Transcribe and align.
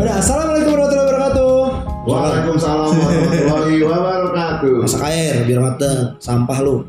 Udah, 0.00 0.16
assalamualaikum 0.16 0.72
warahmatullahi 0.80 1.08
wabarakatuh. 1.12 1.56
Waalaikumsalam 2.08 2.88
warahmatullahi 2.88 3.76
wabarakatuh. 3.84 4.74
Masak 4.80 5.02
air 5.12 5.44
biar 5.44 5.60
mateng. 5.60 6.16
Sampah 6.16 6.58
lu. 6.64 6.88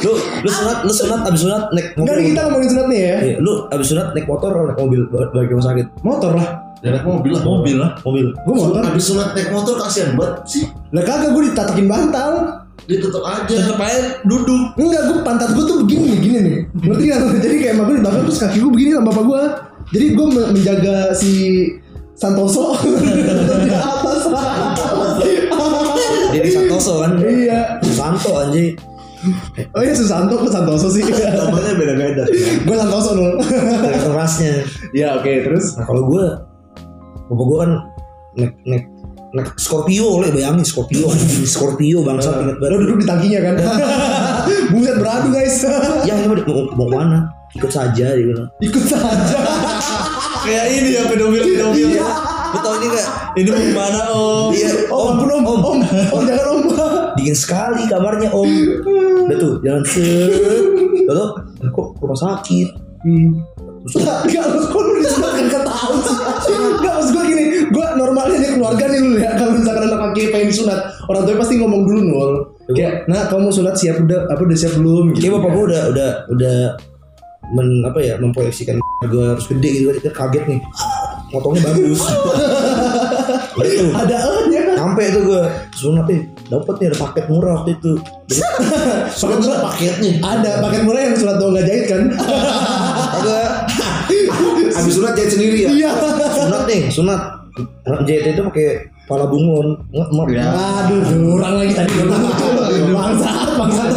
lu 0.00 0.12
lu 0.42 0.50
sunat 0.50 0.78
lu 0.82 0.90
sunat 0.90 1.22
abis 1.22 1.46
sunat 1.46 1.70
naik 1.70 1.94
Enggak 1.94 2.14
nih, 2.18 2.24
kita 2.34 2.40
ngomongin 2.50 2.68
sunat 2.74 2.86
nih 2.90 2.98
ya. 2.98 3.16
Iya, 3.22 3.36
lu 3.38 3.52
abis 3.70 3.86
sunat 3.94 4.10
naik 4.10 4.26
motor 4.26 4.50
atau 4.50 4.66
naik 4.66 4.78
mobil 4.82 5.00
ke 5.06 5.52
rumah 5.54 5.66
sakit? 5.70 5.86
Motor 6.02 6.32
lah. 6.34 6.48
Ya 6.82 6.88
naik 6.90 7.06
mobil 7.06 7.30
lah. 7.30 7.42
Mobil 7.46 7.76
lah. 7.78 7.90
Mobil. 8.02 8.26
Gue 8.42 8.54
motor. 8.58 8.82
Abis 8.82 9.04
sunat 9.06 9.38
naik 9.38 9.54
motor 9.54 9.78
kasihan 9.78 10.18
banget 10.18 10.34
sih. 10.50 10.64
Lah 10.90 11.06
kagak 11.06 11.30
gue 11.30 11.46
ditatakin 11.46 11.86
bantal. 11.86 12.32
Dia 12.86 12.98
tetap 12.98 13.22
aja. 13.22 13.44
Tetep 13.46 13.78
aja 13.78 14.00
duduk. 14.22 14.62
Enggak, 14.74 15.02
gue 15.06 15.18
pantat 15.20 15.50
gue 15.52 15.64
tuh 15.64 15.76
begini 15.82 16.04
nih, 16.06 16.18
gini 16.18 16.38
nih. 16.40 16.58
Ngerti 16.80 17.02
gak? 17.06 17.18
Jadi 17.44 17.56
kayak 17.56 17.72
emak 17.74 17.84
gue 17.84 17.94
di 17.94 18.02
belakang 18.02 18.22
terus 18.24 18.38
kaki 18.38 18.56
gue 18.58 18.70
begini 18.70 18.90
sama 18.92 19.06
bapak 19.08 19.24
gue. 19.24 19.42
Jadi 19.90 20.06
gue 20.12 20.26
me- 20.28 20.50
menjaga 20.50 20.94
si 21.12 21.32
Santoso 22.14 22.76
di 22.78 23.24
atas. 23.70 24.22
Dia 26.30 26.42
di 26.42 26.52
Santoso 26.52 26.92
kan? 27.00 27.12
iya. 27.20 27.80
Santo 27.82 28.30
anjing. 28.38 28.76
Oh 29.76 29.82
iya 29.82 29.92
Susanto 29.92 30.32
ke 30.36 30.48
Santoso 30.48 30.88
sih. 30.88 31.04
Namanya 31.04 31.72
beda-beda. 31.74 32.24
gue 32.66 32.76
Santoso 32.76 33.10
dulu. 33.12 33.36
Tergantung 33.42 34.14
rasnya. 34.14 34.64
ya 34.92 35.16
oke 35.16 35.28
terus. 35.44 35.76
Nah 35.76 35.84
kalau 35.84 36.06
gue, 36.06 36.24
bapak 37.28 37.44
gue 37.44 37.58
kan 37.58 37.70
naik 38.32 38.52
naik 38.64 38.84
naik 39.30 39.54
Scorpio 39.54 40.18
le 40.18 40.34
bayangin 40.34 40.66
Scorpio 40.66 41.06
anjing 41.10 41.46
Scorpio 41.46 42.02
bangsa 42.02 42.34
inget 42.42 42.58
Lo 42.58 42.66
banget. 42.66 42.78
duduk 42.82 42.96
di 42.98 43.06
tangkinya 43.06 43.40
kan. 43.46 43.54
Buset 44.74 44.96
beradu 44.98 45.28
guys. 45.30 45.62
Ya 46.02 46.14
ini 46.18 46.26
mau, 46.26 46.66
mau 46.74 46.86
ke 46.90 46.94
mana? 46.98 47.18
Ikut 47.54 47.70
saja 47.70 48.06
dia 48.14 48.24
bilang. 48.26 48.48
Ikut 48.58 48.84
saja. 48.86 49.38
Kayak 50.46 50.66
ini 50.72 50.88
ya 50.98 51.02
pedofil 51.06 51.42
pedofil. 51.46 51.88
Iya. 51.94 52.08
Tau 52.50 52.74
ini 52.82 52.86
gak? 52.90 53.08
Ini 53.38 53.48
mau 53.54 53.62
ke 53.62 53.72
mana 53.74 54.00
om? 54.10 54.50
Iya, 54.50 54.70
Om, 54.90 55.06
ampun 55.14 55.30
om, 55.30 55.44
om, 55.46 55.60
om, 55.62 55.78
om 55.86 56.22
jangan 56.26 56.46
om. 56.50 56.60
dingin 57.14 57.34
sekali 57.34 57.84
kamarnya 57.90 58.30
om 58.30 58.46
udah 59.26 59.36
tuh 59.36 59.52
jalan 59.60 59.82
set 59.84 60.30
tuh 61.04 61.30
kok 61.70 61.86
rumah 62.00 62.16
sakit 62.16 62.68
Enggak, 63.80 64.44
kok 64.72 64.80
lu 64.84 64.92
disunatkan 65.00 65.46
ke 65.48 65.60
tahu 65.64 65.94
sih. 66.04 66.16
Enggak, 66.50 66.92
maksud 67.00 67.12
gue 67.16 67.24
gini 67.32 67.44
Gue 67.72 67.86
normalnya 67.96 68.36
nih 68.36 68.50
keluarga 68.58 68.84
nih 68.92 69.00
lu 69.00 69.16
ya 69.16 69.30
Kalau 69.40 69.52
misalkan 69.56 69.82
anak 69.88 70.00
kaki 70.10 70.22
pengen 70.28 70.48
disunat 70.52 70.80
Orang 71.08 71.24
tuanya 71.24 71.40
pasti 71.40 71.54
ngomong 71.56 71.82
dulu 71.88 72.00
nol. 72.04 72.32
Kayak, 72.76 73.08
nah 73.08 73.26
kamu 73.32 73.48
sunat 73.48 73.74
siap 73.80 74.04
udah 74.04 74.28
Apa 74.28 74.42
udah 74.44 74.58
siap 74.58 74.76
belum? 74.76 75.16
Kayak 75.16 75.32
bapak 75.40 75.50
gue 75.56 75.64
udah 75.72 75.82
udah 75.96 76.10
udah 76.28 76.58
men 77.50 77.82
apa 77.82 77.98
ya 77.98 78.14
memproyeksikan 78.20 78.78
gue 79.10 79.24
harus 79.26 79.46
gede 79.48 79.68
gitu. 79.80 79.90
Dia 79.98 80.12
kaget 80.12 80.44
nih. 80.46 80.60
Motornya 81.34 81.62
bagus. 81.66 82.00
Tuh 83.60 83.92
Ada 83.92 84.16
kan 84.24 84.76
sampai 84.78 85.12
tuh 85.12 85.22
gue 85.26 85.42
sunat 85.76 86.06
nih. 86.06 86.20
Dapat 86.48 86.74
nih 86.80 86.86
ada 86.90 86.98
paket 86.98 87.24
murah 87.28 87.52
waktu 87.60 87.70
itu. 87.76 87.92
Murah. 89.26 89.58
Paketnya. 89.68 90.12
Ada 90.22 90.50
paket 90.64 90.82
murah 90.86 91.00
yang 91.02 91.14
sunat 91.18 91.36
doang 91.38 91.52
gak 91.58 91.66
jahit 91.66 91.84
kan 91.90 92.02
agak 93.18 93.48
Abis 94.80 94.92
sunat 94.96 95.12
jahit 95.18 95.30
sendiri 95.34 95.58
ya. 95.66 95.70
Iya. 95.70 95.90
Sunat 96.34 96.62
nih 96.70 96.88
sunat. 96.90 97.20
JT 98.06 98.26
itu 98.38 98.42
pakai 98.46 98.68
pala 99.10 99.26
bunglon. 99.26 99.82
Ngemak 99.90 100.28
Aduh, 100.30 101.02
kurang 101.34 101.54
lagi 101.58 101.72
tadi. 101.74 101.94
Bangsat, 102.94 103.48
bangsat. 103.58 103.90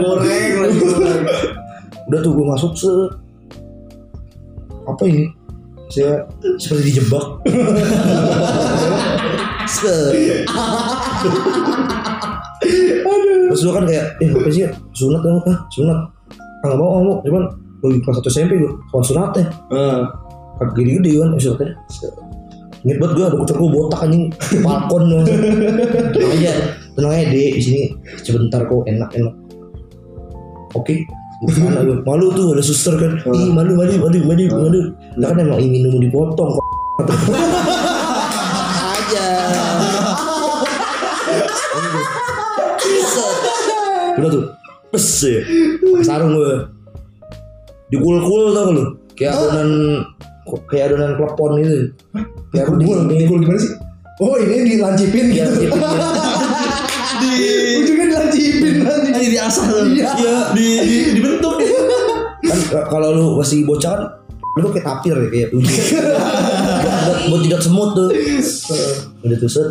Goreng 0.00 0.52
lagi. 0.64 0.78
goreng. 0.80 1.22
udah 2.04 2.20
tuh 2.20 2.36
gue 2.36 2.46
masuk 2.46 2.72
se 2.76 2.92
apa 4.84 5.02
ini? 5.08 5.24
Saya 5.88 6.24
seperti 6.60 6.92
dijebak. 6.92 7.24
Se 9.64 10.12
terus 13.48 13.60
gue 13.64 13.72
kan 13.72 13.84
kayak 13.88 14.06
eh 14.20 14.28
apa 14.28 14.48
sih 14.52 14.68
sunat 14.92 15.20
ya 15.24 15.30
apa? 15.40 15.52
Sunat. 15.72 15.98
Ah 16.60 16.66
nggak 16.68 16.78
mau 16.80 16.88
nggak 16.90 17.04
mau. 17.06 17.16
Cuman 17.24 17.44
gue 17.84 18.00
kelas 18.00 18.16
satu 18.24 18.32
SMP 18.32 18.56
gue 18.56 18.72
kawan 18.88 19.04
sunatnya 19.04 19.44
kan 20.56 20.68
gede 20.72 21.04
gede 21.04 21.10
kan 21.20 21.36
sunatnya 21.36 21.76
Ingat 22.84 23.00
banget 23.00 23.12
gue, 23.16 23.26
dokter 23.32 23.56
gue 23.56 23.70
botak 23.72 24.00
anjing. 24.04 24.24
Falcon 24.60 25.08
Tenang 26.12 26.32
aja, 26.36 26.52
tenang 26.92 27.12
aja 27.16 27.24
deh 27.32 27.56
di 27.56 27.62
sini 27.64 27.82
sebentar 28.20 28.60
kok 28.68 28.84
enak 28.84 29.08
enak. 29.16 29.32
Oke, 30.76 31.08
aduh, 31.48 32.04
malu 32.04 32.28
tuh 32.36 32.52
ada 32.52 32.60
suster 32.60 33.00
kan, 33.00 33.24
ih 33.24 33.48
malu 33.56 33.72
malu 33.80 33.96
malu 34.04 34.18
malu 34.28 34.44
malu. 34.52 34.80
Lah 35.16 35.32
kan 35.32 35.40
emang 35.40 35.64
ingin 35.64 35.88
mau 35.88 35.96
dipotong 35.96 36.60
kok. 36.60 36.64
aja. 38.84 39.26
Udah 44.20 44.28
tuh, 44.28 44.44
pes 44.92 45.08
ya, 45.24 45.40
pakai 45.80 46.04
sarung 46.04 46.36
gue. 46.36 46.83
Dikul-kul 47.88 48.42
tau 48.50 48.64
gak 48.64 48.72
lu? 48.72 48.84
Kayak 49.14 49.32
adonan 49.36 49.70
kayak 50.66 50.84
adonan 50.88 51.10
klepon 51.14 51.50
gitu. 51.58 51.78
Kayak 52.50 52.66
Dikul, 52.74 52.98
di- 53.06 53.18
dikul 53.20 53.38
gimana 53.40 53.58
sih? 53.58 53.72
Oh 54.16 54.34
ini 54.36 54.70
dilancipin 54.70 55.26
Iya, 55.26 55.44
gitu 55.50 55.66
gitu. 55.66 55.78
Di 57.14 57.30
Ujungnya 57.76 58.06
dilancipin 58.08 58.74
nanti 58.80 59.08
Ini 59.10 59.20
di 59.26 59.38
tuh. 59.38 59.82
Iya. 59.90 60.10
Di, 60.52 60.66
di 60.80 60.96
dibentuk. 61.14 61.54
kan 62.44 62.58
k- 62.60 62.86
kalau 62.88 63.08
lu 63.10 63.26
masih 63.34 63.64
bocah 63.64 63.92
kan 63.94 64.02
lu 64.54 64.68
kayak 64.68 64.84
tapir 64.84 65.16
ya 65.16 65.28
kayak 65.28 65.48
ujung 65.50 65.66
buat, 66.84 67.18
buat 67.26 67.40
tidak 67.42 67.58
semut 67.58 67.90
tuh 67.96 68.06
udah 69.24 69.36
tuh 69.36 69.50
set 69.50 69.68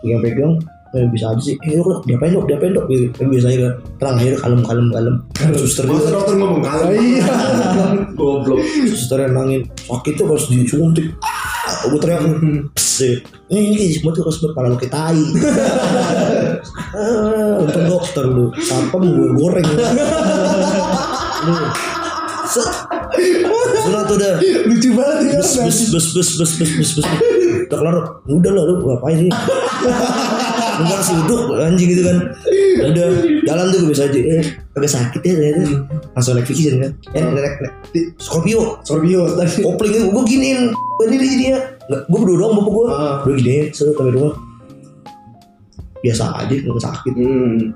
pegang-pegang 0.00 0.58
eh, 0.94 1.06
bisa 1.10 1.34
aja 1.34 1.42
sih. 1.42 1.58
Eh 1.66 1.76
lu 1.76 2.00
diapain 2.06 2.30
lu 2.30 2.46
diapain 2.46 2.70
lu 2.70 2.86
gitu 2.86 3.10
iya, 3.10 3.10
iya, 3.10 3.26
biasanya 3.28 3.58
kan 3.58 3.72
terang 3.98 4.16
aja 4.22 4.38
kalem 4.38 4.60
kalem 4.62 4.86
kalem. 4.94 5.14
Suster 5.58 5.84
masa 5.90 6.08
dokter 6.14 6.34
ngomong 6.38 6.62
kalem? 6.62 6.86
Oh, 6.86 6.94
iya. 6.94 7.26
Goblok. 8.18 8.60
Suster 8.88 9.18
yang 9.26 9.34
nangin 9.34 9.62
sakit 9.90 10.12
tuh 10.14 10.24
harus 10.30 10.46
disuntik. 10.48 11.06
Ah, 11.20 11.90
gue 11.90 11.98
teriak. 11.98 12.22
Ya. 12.22 12.30
Eh, 12.30 12.62
sih 12.78 13.14
ini 13.50 13.92
semua 13.92 14.14
tuh 14.14 14.24
harus 14.24 14.38
berpala 14.40 14.72
lo 14.72 14.78
tai. 14.80 15.18
Ah, 16.94 17.60
untung 17.60 17.86
dokter 17.90 18.24
lu. 18.24 18.54
Sampem 18.62 19.02
gue 19.02 19.28
goreng. 19.34 19.68
Sudah 23.84 24.02
tuh 24.08 24.16
udah 24.16 24.32
Lucu 24.64 24.90
banget 24.96 25.36
ya 25.36 25.40
Bus 25.42 25.52
bus 25.60 25.78
bus 25.90 26.06
bus 26.38 26.52
bus 26.58 26.70
bus 26.78 26.90
bus. 26.98 27.06
Udah 27.66 27.78
kelar 27.78 27.96
Udah 28.30 28.52
lah 28.52 28.64
lu 28.64 28.74
ngapain 28.84 29.16
sih? 29.26 29.32
Sih 31.04 31.14
duduk 31.24 31.40
anjing 31.58 31.88
gitu 31.92 32.02
kan. 32.02 32.18
Udah 32.90 33.06
jalan 33.46 33.64
tuh 33.70 33.78
gue 33.84 33.88
biasa 33.94 34.04
aja. 34.10 34.20
Eh 34.20 34.44
agak 34.74 34.90
sakit 34.90 35.20
ya 35.22 35.32
ternyata. 35.38 35.62
Langsung 36.16 36.32
naik 36.36 36.46
fiction 36.48 36.74
kan. 36.82 36.90
Eh 37.14 37.20
naik 37.22 37.56
naik 37.62 38.06
Scorpio. 38.18 38.82
Scorpio 38.82 39.28
kopling 39.62 40.10
gue 40.10 40.24
giniin. 40.26 40.74
Gue 40.74 41.06
ini 41.10 41.36
dia. 41.38 41.58
Nggak 41.86 42.00
gue 42.08 42.18
berdua 42.18 42.36
doang 42.40 42.54
bapak 42.58 42.72
gue 42.72 42.84
udah 42.88 43.36
giniin 43.38 43.64
set 43.70 43.92
sampai 43.92 44.14
rumah 44.14 44.34
biasa 46.04 46.24
aja 46.44 46.54
nggak 46.54 46.84
sakit. 46.84 47.12
Hmm. 47.16 47.72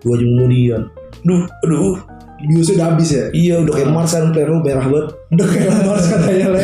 Dua 0.00 0.14
jam 0.16 0.28
kemudian. 0.36 0.82
Duh 1.26 1.44
aduh. 1.66 1.96
Biusnya 2.36 2.76
udah 2.76 2.86
habis 2.92 3.08
ya? 3.16 3.24
Iya 3.32 3.54
udah 3.64 3.72
kayak 3.80 3.90
Mars 3.96 4.12
kan 4.12 4.28
player 4.28 4.52
lu 4.52 4.60
merah 4.60 4.84
banget. 4.84 5.08
Udah 5.32 5.46
kayak 5.48 5.72
Mars 5.88 6.04
katanya 6.04 6.46
le? 6.52 6.60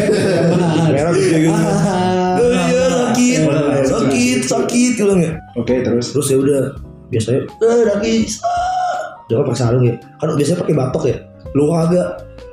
Merah 0.94 1.12
gitu. 1.16 1.48
Oh 2.32 2.48
iya 2.48 2.84
sakit, 2.88 3.40
sakit, 3.86 4.40
sakit 4.48 4.90
gitu 4.96 5.04
bilang 5.04 5.20
ya. 5.20 5.32
Oke 5.56 5.84
terus 5.84 6.12
Terus 6.12 6.26
ya 6.32 6.38
udah 6.40 6.60
biasanya 7.12 7.40
eh 7.44 7.82
nangis. 7.84 8.40
Jangan 9.28 9.44
pakai 9.48 9.60
sarung 9.60 9.84
ya. 9.84 9.94
Kan 10.20 10.32
biasanya 10.36 10.58
pakai 10.64 10.74
batok 10.76 11.04
ya. 11.08 11.16
Lu 11.52 11.68
kagak. 11.68 12.08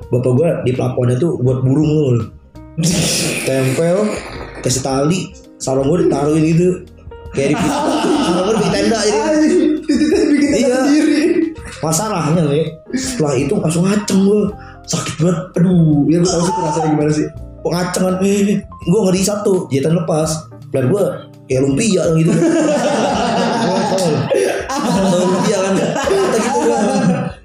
Bapak 0.10 0.32
gua 0.34 0.50
di 0.66 0.72
pelaponnya 0.74 1.16
tuh 1.22 1.38
buat 1.40 1.62
burung 1.62 1.90
lu. 1.90 2.24
Tempel 3.48 3.98
kasih 4.66 4.84
tali 4.84 5.20
sarung 5.62 5.88
gua 5.88 6.02
ditaruhin 6.02 6.44
gitu. 6.50 6.70
Kayak 7.38 7.56
di 7.56 7.56
sarung 8.26 8.46
gua 8.50 8.56
di 8.58 8.68
tenda 8.74 9.00
jadi. 9.06 9.20
Anjing 9.20 9.58
Titiknya 9.90 10.22
bikin 10.30 10.50
tenda 10.54 10.68
Iya. 10.70 10.78
sendiri 10.86 11.20
Masalahnya 11.80 12.42
nih 12.52 12.66
setelah 12.92 13.34
itu 13.40 13.54
langsung 13.56 13.84
ngaceng 13.88 14.22
gua. 14.28 14.52
Sakit 14.90 15.16
banget. 15.22 15.38
Aduh, 15.62 16.10
Ya 16.10 16.18
gue 16.18 16.28
tau 16.28 16.42
sih 16.42 16.54
rasanya 16.58 16.88
gimana 16.98 17.12
sih 17.14 17.28
kok 17.60 17.72
ngaceng 17.76 18.04
kan 18.08 18.16
eh, 18.24 18.64
gue 18.64 19.00
ngeri 19.04 19.22
satu 19.22 19.68
jahitan 19.68 20.00
lepas 20.00 20.48
plan 20.72 20.88
gue 20.88 21.04
kayak 21.50 21.62
lumpia 21.66 22.02
kan 22.06 22.14
gitu. 22.14 22.32
Lumpia 25.10 25.58
kan 25.58 25.74
ya? 25.74 25.90
kita 26.06 26.38
gitu 26.38 26.60
kan. 26.70 26.86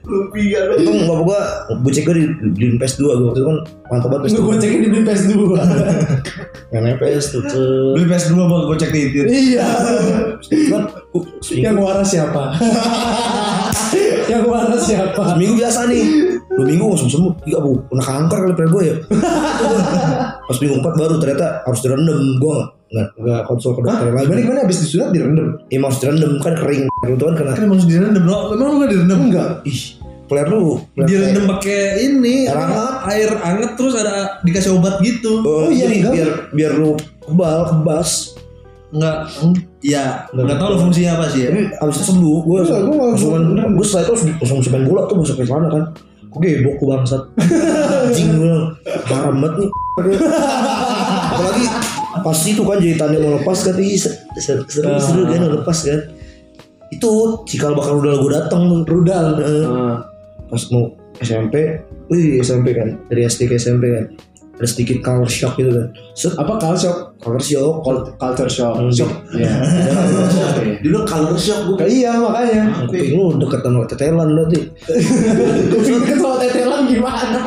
Lumpia. 0.05 0.59
Dong 0.69 0.79
itu 0.85 0.91
kan 0.93 1.01
nggak 1.09 1.21
gua 1.25 1.41
gocek 1.81 2.05
gue 2.05 2.15
di 2.21 2.25
di 2.53 2.67
PS 2.77 2.95
dua 3.01 3.17
gue 3.17 3.27
waktu 3.33 3.41
itu 3.41 3.49
kan 3.49 3.59
mantap 3.89 4.09
banget 4.13 4.23
gue 4.29 4.37
dua 4.37 4.45
goceknya 4.53 4.79
di 4.85 5.01
PS 5.01 5.23
dua 5.33 5.61
yang 6.77 6.85
PS 7.01 7.25
tuh 7.33 7.43
beli 7.97 8.05
PS 8.05 8.25
dua 8.37 8.45
bang 8.45 8.63
gocek 8.69 8.91
di 8.93 9.01
itu 9.09 9.19
iya 9.25 9.67
kan, 10.69 10.85
yang 11.57 11.77
waras 11.81 12.13
siapa? 12.13 12.53
Yang 14.25 14.45
waras 14.49 14.83
siapa? 14.89 15.23
Seminggu 15.37 15.55
biasa 15.61 15.81
nih 15.89 16.05
dua 16.55 16.65
minggu 16.65 16.85
langsung 16.87 17.09
sembuh. 17.09 17.33
Tiga 17.43 17.59
bu. 17.59 17.73
Kena 17.87 18.03
kanker 18.03 18.39
kali 18.41 18.55
pada 18.55 18.69
gue 18.69 18.83
ya. 18.85 18.95
Pas 20.47 20.57
minggu 20.57 20.75
empat 20.79 20.95
baru 20.95 21.15
ternyata 21.19 21.47
harus 21.63 21.81
direndam. 21.81 22.19
Gue 22.37 22.55
nggak 22.55 22.71
nggak 22.93 23.07
nggak 23.19 23.43
konsul 23.45 23.75
ke 23.75 23.81
dokter 23.83 24.09
lagi. 24.09 24.25
Gimana 24.25 24.41
gimana? 24.41 24.61
Abis 24.63 24.79
disunat 24.81 25.11
direndam? 25.11 25.47
Iya 25.67 25.79
harus 25.81 25.99
direndam. 25.99 26.33
Kan 26.39 26.55
kering. 26.55 26.83
Gitu 26.87 27.23
kan 27.23 27.35
kena. 27.35 27.51
Kan 27.53 27.65
harus 27.67 27.87
direndam. 27.87 28.23
Lo. 28.25 28.39
Emang 28.51 28.67
lu 28.69 28.77
gak 28.79 28.91
direndam? 28.91 29.19
Enggak. 29.25 29.51
ih 29.65 29.81
player 30.25 30.49
lu. 30.49 30.81
Direndam 30.97 31.45
pakai 31.49 31.81
ini 32.03 32.47
Air 32.47 32.57
hangat. 32.57 32.95
air 33.07 33.31
anget 33.41 33.71
terus 33.75 33.93
ada 33.93 34.41
dikasih 34.41 34.73
obat 34.73 34.97
gitu. 35.01 35.43
Oh, 35.43 35.67
Oh, 35.67 35.69
iya, 35.69 35.85
enggak. 35.91 36.13
biar 36.13 36.29
biar 36.51 36.73
lu 36.75 36.95
kebal 37.21 37.61
kebas. 37.67 38.33
Enggak, 38.89 39.27
ya 39.83 40.23
enggak. 40.31 40.55
tahu 40.55 40.71
lo 40.71 40.79
fungsinya 40.81 41.19
apa 41.19 41.27
sih 41.27 41.45
ya. 41.45 41.51
tapi 41.51 41.67
abis 41.67 41.95
itu 41.99 42.05
sembuh 42.09 42.37
gue 42.41 42.59
nggak- 42.63 42.83
langsung 42.95 43.31
gue 43.75 43.83
setelah 43.83 44.05
itu 44.07 44.13
langsung 44.39 44.71
main 44.71 44.87
bola 44.87 45.03
tuh 45.05 45.17
masuk 45.19 45.35
ke 45.35 45.45
sana 45.45 45.67
kan. 45.67 45.85
gue 45.91 46.14
gebok 46.37 46.75
ke 46.77 46.85
bangsat? 46.85 47.23
Anjing 48.05 48.29
gue 48.33 48.41
bilang, 48.41 48.65
haram 49.07 49.37
banget 49.37 49.55
nih 49.61 49.71
apalagi 51.31 51.65
pas 52.17 52.39
itu 52.41 52.61
kan 52.61 52.79
jahitannya 52.79 53.19
mau 53.19 53.33
lepas 53.37 53.59
kan 53.61 53.77
ih, 53.77 53.95
se- 53.95 54.19
se- 54.35 54.65
seru 54.65 54.91
seru 54.97 55.23
kan 55.25 55.39
mau 55.41 55.53
lepas 55.53 55.79
kan. 55.81 56.01
Itu 56.89 57.11
cikal 57.45 57.73
bakal 57.73 57.99
udah 57.99 58.15
gue 58.17 58.31
datang 58.33 58.63
tuh. 58.67 58.81
Rudal 58.85 59.27
Eh, 59.37 59.67
pas 60.45 60.63
mau 60.71 60.91
SMP 61.17 61.79
wih 62.09 62.39
SMP 62.39 62.73
kan. 62.73 62.99
Dari 63.07 63.23
SD 63.23 63.47
ke 63.47 63.55
SMP 63.55 63.87
kan 63.89 64.05
ada 64.55 64.65
sedikit 64.65 64.99
culture 65.01 65.27
shock 65.43 65.55
gitu 65.57 65.67
kan 65.69 65.87
set 66.13 66.33
Apa 66.35 66.57
culture 66.57 66.79
shock? 66.79 66.99
culture 67.19 67.43
shock 67.43 67.75
Culture 68.15 68.47
shock. 68.49 68.75
Hmm. 68.77 68.89
Shock. 68.89 69.11
Iya. 69.33 69.51
Bilang 70.83 71.05
color 71.05 71.35
shock 71.35 71.61
gue. 71.67 71.77
Iya 71.85 72.15
makanya. 72.17 72.63
kuping 72.83 73.13
lu 73.13 73.35
deket 73.37 73.61
sama 73.61 73.83
tetelan 73.85 74.29
berarti 74.31 74.59
Ketua 76.07 76.35
tetelan 76.39 76.83
gimana? 76.87 77.41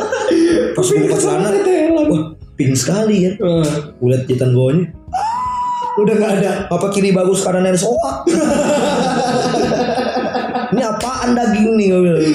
pas 0.76 0.84
gue 0.84 0.98
buka 1.00 1.16
celana 1.16 1.48
Tetelan. 1.48 2.04
wah 2.06 2.22
pink 2.54 2.74
sekali 2.74 3.24
kan 3.24 3.34
Eh, 3.40 3.68
gue 3.94 4.08
liat 4.08 4.22
jahitan 4.24 4.52
bawahnya 4.52 4.84
Udah 5.94 6.12
nggak 6.12 6.32
ada. 6.38 6.52
apa 6.68 6.86
kiri 6.90 7.10
bagus 7.10 7.40
kanan 7.40 7.64
ada 7.64 7.74
soa 7.74 8.26
ini 10.66 10.82
apaan 10.82 11.32
daging 11.32 11.78
nih 11.78 11.88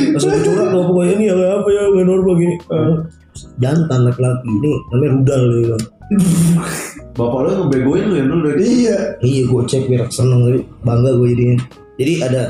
langsung 0.09 0.31
curhat 0.39 0.71
tuh 0.71 0.83
pokoknya 0.85 1.13
ini 1.13 1.25
apa 1.27 1.67
ya 1.67 1.83
gak 1.85 2.05
normal 2.05 2.33
gini 2.35 2.55
jantan 3.59 3.99
laki-laki 4.03 4.49
ini 4.49 4.71
namanya 4.89 5.11
rudal 5.13 5.41
dia 5.43 5.59
bilang 5.61 5.83
Bapak 7.11 7.39
lu 7.43 7.49
ngebegoin 7.59 8.03
lu 8.05 8.13
ya 8.13 8.23
dulu 8.23 8.41
dari 8.47 8.59
Iya. 8.61 8.97
iya 9.19 9.41
gue 9.43 9.61
cek 9.61 9.83
biar 9.85 10.01
seneng 10.09 10.39
tapi 10.41 10.59
bangga 10.81 11.11
gue 11.13 11.27
jadinya 11.29 11.55
jadi 11.95 12.13
ada 12.23 12.41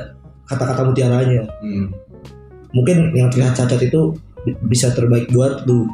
kata-kata 0.46 0.82
mutiaranya 0.86 1.42
Hmm. 1.60 1.90
mungkin 2.72 2.98
yang 3.12 3.28
terlihat 3.28 3.54
cacat 3.54 3.82
itu 3.82 4.14
bi- 4.40 4.58
bisa 4.68 4.90
terbaik 4.90 5.28
buat 5.30 5.66
lu 5.66 5.90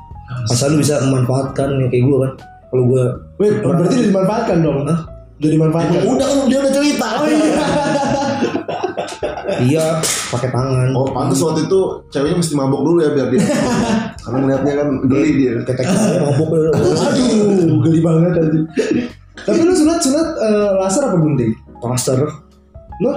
asal 0.45 0.69
lu 0.69 0.79
bisa 0.79 0.99
memanfaatkan 1.01 1.73
yang 1.73 1.87
kayak 1.87 2.03
gue 2.03 2.17
kan 2.19 2.31
kalau 2.67 2.83
gue 2.85 3.03
Wait, 3.35 3.55
berarti 3.59 3.83
udah 3.89 4.05
dimanfaatkan 4.05 4.57
dong. 4.59 4.83
Hah? 4.83 4.99
Udah 5.35 5.49
dimanfaatkan. 5.49 5.99
Udah 6.03 6.25
kan 6.25 6.37
dia 6.45 6.59
udah 6.59 6.73
cerita. 6.73 7.07
Oh 7.13 7.27
iya. 7.27 7.47
iya 9.63 10.01
pakai 10.33 10.49
tangan 10.51 10.91
Oh 10.95 11.07
pantas 11.11 11.39
waktu 11.39 11.67
itu 11.67 11.79
ceweknya 12.11 12.37
mesti 12.41 12.53
mabok 12.57 12.81
dulu 12.83 12.99
ya 13.03 13.09
biar 13.13 13.27
dia 13.31 13.41
Karena 14.25 14.37
ngeliatnya 14.41 14.73
kan 14.81 14.87
geli 15.05 15.29
dia 15.37 15.51
ketek 15.63 15.85
mabok. 15.85 16.49
Aduh, 17.05 17.77
geli 17.85 17.99
banget 18.01 18.31
tadi. 18.41 18.59
Tapi 19.45 19.59
lu 19.61 19.73
sunat 19.77 19.99
sunat 20.01 20.27
eh, 20.41 20.69
laser 20.81 21.03
apa 21.05 21.17
gunting? 21.21 21.53
plaster 21.77 22.19
Lo? 23.03 23.13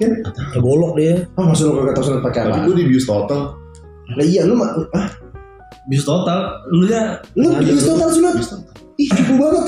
Kan? 0.00 0.10
golok 0.58 0.98
dia 0.98 1.22
Ah, 1.38 1.44
maksud 1.46 1.70
lu 1.70 1.82
kagak 1.82 1.94
tahu 1.94 2.04
sunat 2.08 2.20
pakai 2.24 2.40
Tapi 2.48 2.58
apa? 2.58 2.66
gue 2.66 2.76
di 2.82 2.86
bius 2.90 3.06
total 3.06 3.54
Lah 4.14 4.24
iya 4.26 4.42
lu 4.48 4.58
mah 4.58 4.74
ah, 4.96 5.06
Bis 5.84 6.00
total, 6.00 6.64
lu 6.72 6.88
ya 6.88 7.20
lu 7.36 7.52
di 7.60 7.76
total 7.76 8.08
sunat. 8.08 8.40
Ih, 8.96 9.08
cukup 9.12 9.36
banget. 9.36 9.64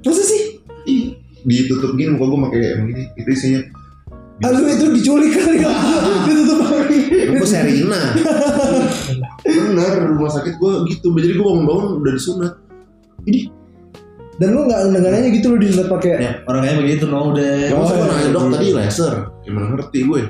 Masa 0.08 0.22
sih? 0.24 0.42
Ditutup 1.42 1.94
gini 1.94 2.14
muka 2.14 2.26
gue 2.26 2.38
pakai 2.48 2.60
yang 2.62 2.82
gini 2.86 3.02
Itu 3.18 3.30
isinya 3.30 3.62
lu 4.42 4.66
itu 4.66 4.86
diculik 4.90 5.38
kali 5.38 5.62
ya. 5.62 5.70
Ditutup 6.26 6.66
lagi. 6.66 6.98
Gue 7.30 7.46
Serina 7.46 8.00
Bener 9.46 9.90
rumah 10.10 10.30
sakit 10.30 10.58
gue 10.58 10.72
gitu 10.90 11.14
Jadi 11.14 11.32
gue 11.38 11.44
bangun-bangun 11.46 12.02
udah 12.02 12.12
disunat 12.12 12.52
Dan 14.42 14.48
lu 14.50 14.66
nggak 14.66 14.98
nanya 14.98 15.28
gitu 15.30 15.54
lu 15.54 15.62
disunat 15.62 15.86
pakai 15.86 16.10
ya 16.18 16.32
orang 16.50 16.66
kayak 16.66 16.76
begitu 16.82 17.04
no 17.06 17.30
udah. 17.30 17.70
Ya 17.70 17.76
masa 17.78 17.94
gue 17.94 18.06
nanya 18.10 18.28
dok 18.34 18.44
tadi 18.50 18.68
laser 18.74 19.14
Gimana 19.46 19.66
ngerti 19.78 19.98
gue 20.10 20.20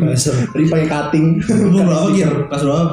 plaster 0.00 0.34
tadi 0.56 0.64
pakai 0.72 0.86
cutting. 0.88 1.26
Lu 1.44 1.78
berapa 1.84 2.08
gir? 2.16 2.32
Kelas 2.48 2.62
berapa? 2.64 2.84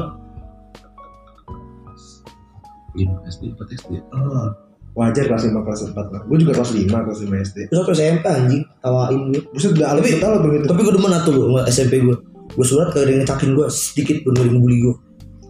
Lima 2.98 3.16
SD, 3.30 3.54
4 3.54 3.78
SD 3.80 3.92
Ah. 4.12 4.69
Wajar 4.92 5.26
kelas 5.26 5.44
5 5.46 5.56
kelas 5.60 5.80
4 5.88 5.96
lah. 5.96 6.22
Gue 6.24 6.38
juga 6.38 6.52
kelas 6.56 6.72
5 6.72 6.86
kelas 6.90 7.20
5 7.24 7.46
SD. 7.46 7.58
terus 7.68 7.80
waktu 7.80 7.94
SMP 7.96 8.26
anjing 8.26 8.62
tawain 8.80 9.22
gue 9.30 9.42
Buset 9.50 9.72
udah 9.72 9.88
alat 9.90 10.02
Tapi- 10.02 10.14
betul 10.16 10.36
begitu. 10.44 10.66
tapi 10.68 10.80
gue 10.82 10.94
demen 10.94 11.12
atuh 11.14 11.32
lu 11.32 11.42
sama 11.46 11.62
SMP 11.68 11.94
gue 12.00 12.16
gue 12.50 12.66
surat 12.66 12.90
kagak 12.90 13.04
ada 13.04 13.12
yang 13.12 13.22
ngecakin 13.22 13.50
gue 13.54 13.66
sedikit 13.70 14.18
pun 14.20 14.32
gak 14.32 14.42
ada 14.42 14.46
yang 14.46 14.56
ngebully 14.58 14.80
gue 14.82 14.96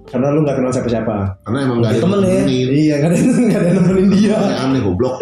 Karena 0.10 0.34
lu 0.34 0.42
nggak 0.42 0.58
kenal 0.58 0.74
siapa-siapa. 0.74 1.16
Karena 1.46 1.60
emang 1.64 1.78
gak 1.80 1.92
ada 1.94 2.02
Temen 2.02 2.20
yang 2.26 2.50
ya. 2.50 2.66
Iya, 2.68 2.94
nggak 2.98 3.10
ada 3.10 3.18
nggak 3.22 3.60
ada 3.62 3.68
yang 3.70 3.78
nemenin 3.78 4.08
dia. 4.10 4.38
Aneh 4.60 4.82
goblok 4.82 5.16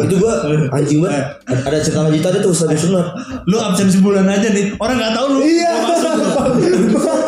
itu 0.00 0.14
gue 0.14 0.32
anjing 0.70 1.00
banget 1.02 1.24
ada 1.44 1.76
cerita 1.78 2.00
lanjutannya 2.02 2.40
tuh 2.40 2.54
setelah 2.54 2.78
sunat 2.78 3.06
Lu 3.44 3.58
absen 3.58 3.90
sebulan 3.90 4.22
aja 4.24 4.48
nih. 4.48 4.78
Orang 4.78 4.96
nggak 4.96 5.12
tahu 5.12 5.26
lu. 5.34 5.38
Iya. 5.42 5.72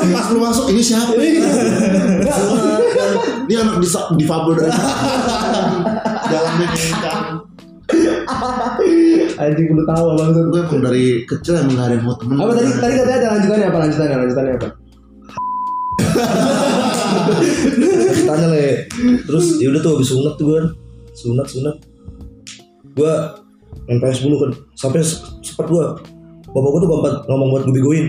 Pas 0.07 0.27
lu 0.31 0.39
masuk 0.39 0.65
ini 0.71 0.81
siapa 0.81 1.11
kan 1.11 2.86
Ini 3.47 3.55
anak 3.57 3.77
disa- 3.79 4.11
difabel 4.13 4.53
dari 4.57 4.71
Jalannya 6.27 6.67
kencang 6.69 7.23
Anjing 9.37 9.69
udah 9.71 9.87
tahu 9.87 10.07
banget. 10.17 10.45
Gue 10.45 10.61
emang 10.61 10.81
dari 10.83 11.05
kecil 11.23 11.55
emang 11.57 11.77
gak 11.77 11.87
ada 11.87 11.95
yang 11.95 12.05
mau 12.05 12.17
temen 12.19 12.35
Apa 12.35 12.53
tadi 12.53 12.71
tadi 12.75 12.95
katanya 12.97 13.17
ada 13.17 13.29
lanjutannya 13.37 13.67
apa 13.67 13.79
lanjutannya 13.79 14.17
lanjutannya 14.19 14.53
apa? 14.57 14.69
tanya 18.27 18.47
le. 18.51 18.67
Terus 19.23 19.47
ya 19.61 19.67
udah 19.71 19.81
tuh 19.81 19.91
habis 19.99 20.09
sunat 20.11 20.35
tuh 20.35 20.47
kan. 20.51 20.65
Sunat 21.15 21.47
sunat. 21.47 21.77
Gue 22.93 23.13
main 23.87 23.99
PS 24.01 24.27
dulu 24.27 24.37
kan. 24.43 24.51
Sampai 24.75 25.01
se- 25.01 25.23
sempat 25.41 25.71
gue 25.71 25.85
bapak 26.49 26.69
gue 26.69 26.81
tuh 26.83 26.89
ngomong 26.89 27.15
ngomong 27.29 27.49
buat 27.53 27.63
gue 27.65 27.75
begoin. 27.77 28.07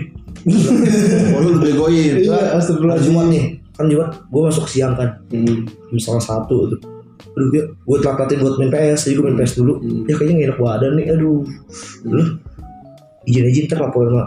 Oh 1.34 1.40
lu 1.40 1.58
begoin. 1.60 2.14
Iya, 2.18 2.30
hari 2.32 2.48
astagfirullahaladzim. 2.56 3.10
Jumat 3.10 3.26
nih 3.30 3.44
kan 3.78 3.86
Jumat 3.86 4.10
gue 4.26 4.42
masuk 4.42 4.66
siang 4.66 4.98
kan. 4.98 5.22
Hmm. 5.30 5.62
setengah 5.94 6.24
satu 6.26 6.74
tuh. 6.74 6.80
Aduh 7.38 7.48
dia 7.54 7.62
gue 7.70 7.96
telat 8.02 8.18
latihan 8.18 8.42
buat 8.42 8.58
main 8.58 8.70
PS 8.74 9.06
jadi 9.06 9.14
gue 9.14 9.24
main 9.30 9.38
PS 9.38 9.52
dulu. 9.62 9.72
Ya 10.10 10.14
kayaknya 10.18 10.34
gak 10.34 10.46
enak 10.50 10.58
badan 10.58 10.92
nih 10.98 11.06
aduh. 11.14 11.40
Lu 12.02 12.22
izin 13.30 13.46
izin 13.46 13.64
ntar 13.70 13.78
lapor 13.86 14.10
sama 14.10 14.26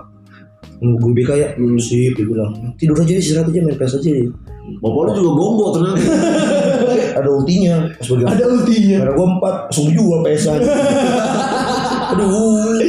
gue 0.79 1.11
BK 1.11 1.29
ya. 1.35 1.47
Sip 1.83 2.15
dia 2.15 2.23
bilang. 2.23 2.55
Tidur 2.79 2.95
aja 2.95 3.11
istirahat 3.11 3.51
aja 3.51 3.59
main 3.59 3.75
PS 3.75 3.99
aja 3.99 4.09
nih 4.09 4.31
Bapak 4.61 5.01
lu 5.03 5.11
juga 5.19 5.31
gombo 5.35 5.65
ternyata 5.75 5.99
ada 7.19 7.27
ultinya. 7.27 7.75
Ada 7.99 8.45
ultinya. 8.47 8.97
Karena 9.03 9.13
gue 9.19 9.27
empat 9.35 9.55
langsung 9.67 9.87
jual 9.91 10.19
PS 10.23 10.45
aja. 10.47 10.69
Aduh. 12.15 12.79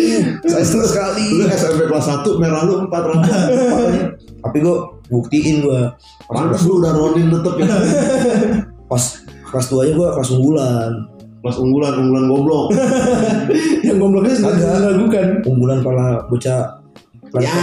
Saya 0.46 0.64
sekali. 0.86 1.26
Lu 1.34 1.42
SMP 1.50 1.90
kelas 1.90 2.06
1 2.06 2.38
merah 2.38 2.62
lu 2.68 2.86
4 2.86 2.92
rambut 2.92 3.34
tapi 4.42 4.58
gue 4.58 4.76
buktiin 5.06 5.62
gue 5.62 5.80
Pantes 6.26 6.62
lu 6.64 6.80
udah 6.80 6.92
Ronin 6.92 7.30
tetep 7.30 7.54
ya. 7.58 7.66
Pas 8.90 9.02
kelas 9.46 9.66
2 9.68 9.86
nya 9.86 9.92
gue 9.94 10.08
kelas 10.12 10.30
unggulan. 10.32 10.92
Kelas 11.42 11.58
unggulan, 11.58 11.92
unggulan 11.98 12.24
goblok. 12.26 12.66
Yang 13.86 13.96
gobloknya 13.98 14.34
sudah 14.38 14.54
diragukan. 14.54 15.26
unggulan 15.42 15.78
para 15.80 16.06
bocah. 16.26 16.78
Ya, 17.36 17.50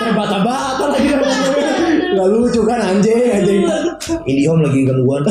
terbata-bata 0.00 0.84
lagi. 0.90 1.08
Gak 2.12 2.28
lucu 2.28 2.60
kan 2.64 2.80
anjing 2.80 3.30
anjing. 3.30 3.62
Indihome 4.26 4.62
lagi 4.66 4.80
gangguan. 4.84 5.22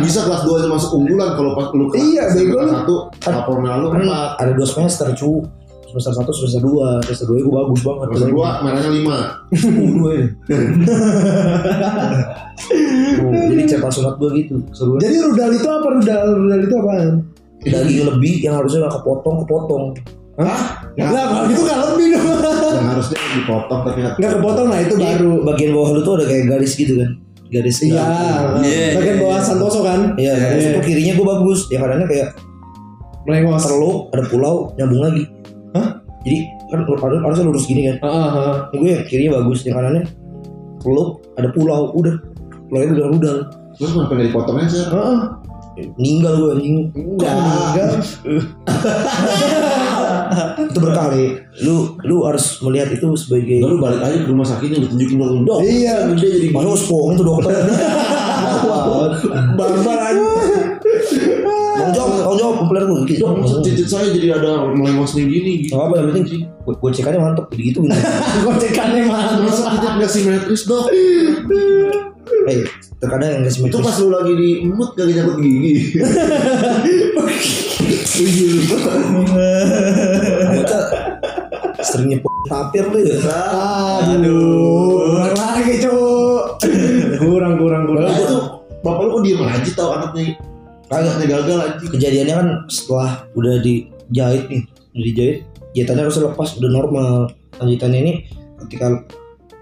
Bisa 0.00 0.24
kelas 0.24 0.42
2 0.42 0.58
aja 0.58 0.68
masuk 0.70 0.90
unggulan 0.96 1.36
Kalau 1.36 1.52
pas 1.52 1.68
lu 1.74 1.86
kelas 1.90 2.00
Iya, 2.00 2.22
bego 2.32 2.56
lu. 2.56 2.72
kelas 2.72 2.72
1 3.20 3.28
Lapor 3.28 3.56
merah 3.60 3.76
lu 3.78 3.88
kan 3.92 4.00
4 4.02 4.40
ada 4.40 4.50
dua 4.56 4.66
semester 4.66 5.06
cu 5.12 5.44
semester 5.88 6.12
satu 6.14 6.30
semester 6.30 6.60
dua 6.60 7.00
semester 7.02 7.26
dua 7.26 7.38
gue 7.38 7.54
bagus 7.54 7.80
banget 7.80 8.06
Kelas 8.10 8.24
2 8.28 8.64
merahnya 8.64 8.90
5 8.92 9.96
dua 9.96 10.10
ya 10.12 10.26
Oh, 13.18 13.32
jadi 13.50 13.62
cepat 13.66 13.90
sunat 13.90 14.14
gue 14.16 14.28
gitu 14.36 14.54
seru 14.70 14.98
Jadi 14.98 15.16
rudal 15.18 15.50
itu 15.50 15.64
apa 15.64 15.86
rudal? 15.88 16.24
Rudal 16.36 16.60
itu 16.62 16.74
apaan? 16.76 17.10
daging 17.58 18.06
lebih 18.06 18.38
yang 18.38 18.54
harusnya 18.54 18.86
nggak 18.86 18.94
kepotong 18.96 19.36
kepotong 19.42 19.84
Hah? 20.38 20.86
Lah, 20.94 21.24
kalau 21.26 21.50
gitu 21.50 21.66
gak 21.66 21.80
lebih 21.90 22.14
dong. 22.14 22.30
Yang 22.70 22.86
harusnya 22.94 23.18
dipotong 23.34 23.80
tapi 23.82 23.98
nggak 23.98 24.14
Gak 24.16 24.32
kepotong 24.38 24.66
lah 24.70 24.78
itu 24.78 24.94
baru. 24.94 25.32
bagian 25.42 25.70
bawah 25.74 25.90
lu 25.90 26.00
tuh 26.00 26.14
ada 26.14 26.24
kayak 26.24 26.44
garis 26.46 26.72
gitu 26.72 26.94
kan 26.94 27.10
garis 27.48 27.76
Iya, 27.80 28.06
Iya, 28.60 28.86
bagian 28.94 29.16
iya, 29.16 29.22
bawah 29.24 29.34
iya. 29.34 29.42
Santoso 29.42 29.80
kan? 29.82 30.00
Iya, 30.14 30.32
Iya. 30.38 30.70
itu 30.70 30.80
kirinya 30.84 31.12
gue 31.16 31.26
bagus. 31.26 31.66
Ya 31.66 31.80
kadangnya 31.80 32.06
kayak 32.06 32.28
Melengos. 33.24 33.66
terlalu 33.66 33.90
ada 34.08 34.24
pulau 34.24 34.54
nyambung 34.76 35.02
lagi. 35.02 35.22
Jadi 36.28 36.38
kan 36.68 36.78
harus- 36.84 37.22
harusnya 37.24 37.44
lurus 37.48 37.64
gini 37.64 37.88
kan 37.88 37.96
Heeh, 38.04 38.28
heeh. 38.28 38.56
Ini 38.68 38.76
gue 38.76 38.90
yang 38.92 39.04
kirinya 39.08 39.32
bagus 39.40 39.64
yang 39.64 39.74
kanannya 39.74 40.04
peluk 40.78 41.08
ada 41.34 41.48
pulau 41.48 41.88
udah 41.96 42.14
pulau 42.68 42.84
itu 42.84 42.92
udah 42.94 43.08
rudal 43.08 43.38
Terus 43.74 43.90
kenapa 43.94 44.12
nggak 44.12 44.26
dipotongnya 44.28 44.66
sih? 44.68 44.84
Heeh. 44.84 45.18
meninggal 45.94 46.32
gue 46.36 46.50
anjing 46.52 46.76
Enggak, 46.92 47.32
enggak. 47.32 47.90
itu 50.68 50.78
berkali 50.78 51.24
lu 51.62 51.94
lu 52.02 52.26
harus 52.26 52.58
melihat 52.60 52.90
itu 52.90 53.06
sebagai 53.14 53.62
Lalu 53.62 53.76
balik 53.78 54.00
aja 54.02 54.16
ke 54.18 54.28
rumah 54.28 54.42
sakitnya 54.42 54.82
lu 54.82 54.90
tunjukin 54.90 55.16
dong 55.16 55.46
dok. 55.46 55.60
Iya. 55.62 56.12
Dia 56.12 56.28
jadi 56.34 56.50
Masuk 56.50 56.74
spong 56.76 57.14
itu 57.14 57.22
dokter 57.22 57.54
Barbar 59.56 59.98
aja. 60.04 60.24
Tanggung 61.78 61.94
jawab, 61.94 62.10
tanggung 62.18 62.38
jawab 62.42 62.54
populer 62.58 62.82
gue 62.84 63.00
gitu 63.06 63.22
cicit 63.62 63.86
saya 63.86 64.10
jadi 64.10 64.28
ada 64.42 64.66
melengos 64.74 65.14
nih 65.14 65.30
gini 65.30 65.52
gitu. 65.62 65.78
Apa 65.78 65.94
yang 66.02 66.06
penting 66.10 66.24
aja 67.06 67.18
mantep 67.22 67.46
gitu 67.54 67.78
gitu 67.86 67.98
Gocekannya 68.44 69.02
mana? 69.06 69.38
Masa 69.46 69.62
cicit 69.70 69.92
nggak 70.02 70.10
simetris 70.10 70.62
dok? 70.66 70.90
Eh 72.50 72.66
terkadang 72.98 73.30
yang 73.30 73.40
gak 73.46 73.54
Itu 73.54 73.56
simetris 73.62 73.84
pas 73.86 73.96
lu 74.02 74.08
lagi 74.10 74.32
di 74.34 74.48
emut 74.66 74.90
gak 74.98 75.06
nyangkut 75.06 75.38
gigi. 75.38 75.72
Anggota 80.44 80.78
seringnya 81.78 82.18
p- 82.18 82.46
tapir 82.50 82.84
lu 82.90 82.98
ya 83.06 83.16
Aduh. 84.02 85.30
Lagi, 85.32 85.78
Cuk. 85.78 86.58
Kurang, 87.22 87.54
kurang, 87.56 87.82
kurang. 87.86 88.10
Itu 88.12 88.36
bapak 88.82 89.02
lu 89.06 89.10
kok 89.18 89.22
diem 89.26 89.42
aja 89.42 89.70
tau 89.74 89.90
anaknya 89.94 90.34
Kagak 90.88 91.20
gagal 91.20 91.58
aja. 91.60 91.86
kejadiannya 91.92 92.34
kan 92.34 92.48
setelah 92.72 93.10
udah 93.36 93.60
dijahit 93.60 94.44
nih 94.48 94.62
udah 94.96 95.04
dijahit 95.04 95.38
jahitannya 95.76 96.02
harusnya 96.08 96.24
lepas 96.32 96.48
udah 96.56 96.70
normal 96.72 97.08
lanjutannya 97.60 97.98
ini 98.00 98.12
ketika 98.64 99.04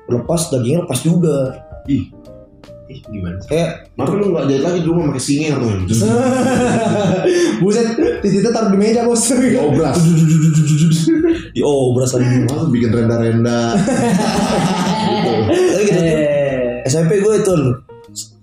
lepas 0.07 0.55
dagingnya 0.55 0.87
lepas 0.87 1.03
juga 1.03 1.67
Ih, 1.87 2.11
ih 2.91 2.99
gimana? 3.11 3.39
sih? 3.43 3.51
kayak 3.51 3.91
Makanya 3.95 4.19
lu 4.19 4.27
nggak 4.35 4.47
jahit 4.51 4.63
lagi 4.63 4.79
di 4.83 4.89
rumah 4.91 5.03
pakai 5.11 5.23
singer 5.23 5.55
tuh. 5.59 5.71
Buset, 7.63 7.89
titiknya 8.23 8.51
taruh 8.51 8.71
di 8.75 8.79
meja, 8.79 9.07
Bos. 9.07 9.23
Obras. 9.31 9.97
di 11.55 11.61
oh 11.63 11.95
berasa 11.95 12.19
di 12.19 12.27
Lalu 12.43 12.69
bikin 12.75 12.91
renda-renda. 12.91 13.75
gitu. 15.15 15.31
tapi 15.47 15.85
gitu 15.87 16.01
Eh. 16.03 16.83
SMP 16.87 17.19
gue 17.23 17.35
itu 17.39 17.55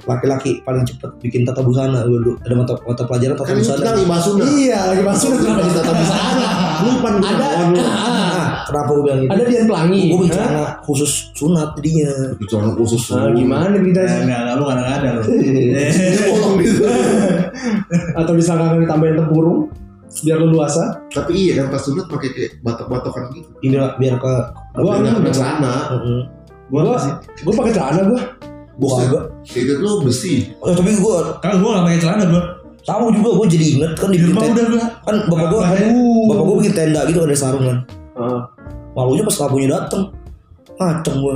laki-laki 0.03 0.59
paling 0.61 0.83
cepet 0.83 1.09
bikin 1.19 1.41
tata 1.43 1.63
busana 1.63 2.03
gue 2.03 2.19
dulu 2.19 2.33
ada 2.43 2.53
mata 2.53 2.73
mata 2.83 3.03
pelajaran 3.07 3.35
tata 3.39 3.47
Kan 3.47 3.55
kita 3.57 3.63
busana 3.63 3.91
lagi 3.93 4.05
bahas 4.05 4.23
sunat. 4.27 4.45
Iya, 4.51 4.79
lagi 4.91 5.03
masuk 5.03 5.31
kenapa 5.39 5.61
di 5.63 5.71
tata 5.73 5.93
busana? 5.95 6.45
Lupa 6.83 7.07
nih 7.15 7.21
Ada, 7.23 7.47
lu. 7.63 7.75
nah 7.79 8.47
kenapa 8.67 8.89
gue 8.91 9.03
bilang 9.07 9.19
gitu 9.23 9.31
ada 9.31 9.43
Dian 9.47 9.65
Pelangi. 9.69 10.01
gue 10.11 10.27
celana 10.27 10.63
khusus 10.83 11.11
sunat 11.31 11.69
jadinya 11.79 12.11
Bicara 12.35 12.67
khusus. 12.75 13.03
Nah, 13.13 13.31
gimana 13.31 13.65
kita 13.79 14.01
Enggak, 14.03 14.39
enggak, 14.43 14.55
lu 14.59 14.63
enggak 14.67 14.95
ada 14.99 15.09
lu. 15.15 15.21
Gitu. 16.63 16.83
atau 18.19 18.33
bisa 18.35 18.51
nggak 18.55 18.83
ditambahin 18.83 19.15
tempurung 19.19 19.59
biar 20.21 20.37
leluasa? 20.37 21.01
Tapi 21.09 21.31
iya 21.33 21.63
kan 21.63 21.73
pas 21.73 21.81
sunat 21.81 22.05
pakai 22.05 22.29
kayak 22.29 22.51
batok-batokan 22.61 23.33
gitu. 23.33 23.49
ini 23.65 23.75
biar, 23.79 23.97
biar 23.97 24.15
ke 24.21 24.33
Gua 24.77 25.01
nggak 25.01 25.33
celana. 25.33 25.73
Heeh. 25.97 26.21
Gua 26.69 26.81
gua 27.41 27.53
pakai 27.57 27.73
celana 27.73 28.01
gua. 28.11 28.21
gue 28.73 28.89
gitu 29.43 29.73
lu 29.77 30.01
besi. 30.01 30.51
oh, 30.59 30.71
tapi 30.71 30.95
gue 30.95 31.17
Kan 31.39 31.59
gua 31.59 31.69
enggak 31.77 31.83
pakai 31.85 31.99
celana 31.99 32.25
gua. 32.27 32.41
tahu 32.83 33.05
juga 33.11 33.29
gue 33.37 33.47
jadi 33.51 33.65
inget 33.75 33.91
kan 33.95 34.09
Di 34.09 34.19
rumah 34.19 34.41
tenda 34.41 34.53
udah 34.53 34.65
gua. 34.69 34.85
kan 35.01 35.15
bapak 35.27 35.47
gue 35.47 35.61
ya? 35.61 35.87
bapak 36.27 36.43
gue 36.43 36.55
bikin 36.59 36.73
tenda 36.73 37.01
gitu 37.05 37.19
ada 37.21 37.35
sarung 37.35 37.63
kan 37.63 37.77
Heeh. 38.13 38.41
malunya 38.93 39.23
pas 39.23 39.35
tamunya 39.35 39.69
dateng 39.71 40.03
ngaceng 40.75 41.17
gue 41.17 41.35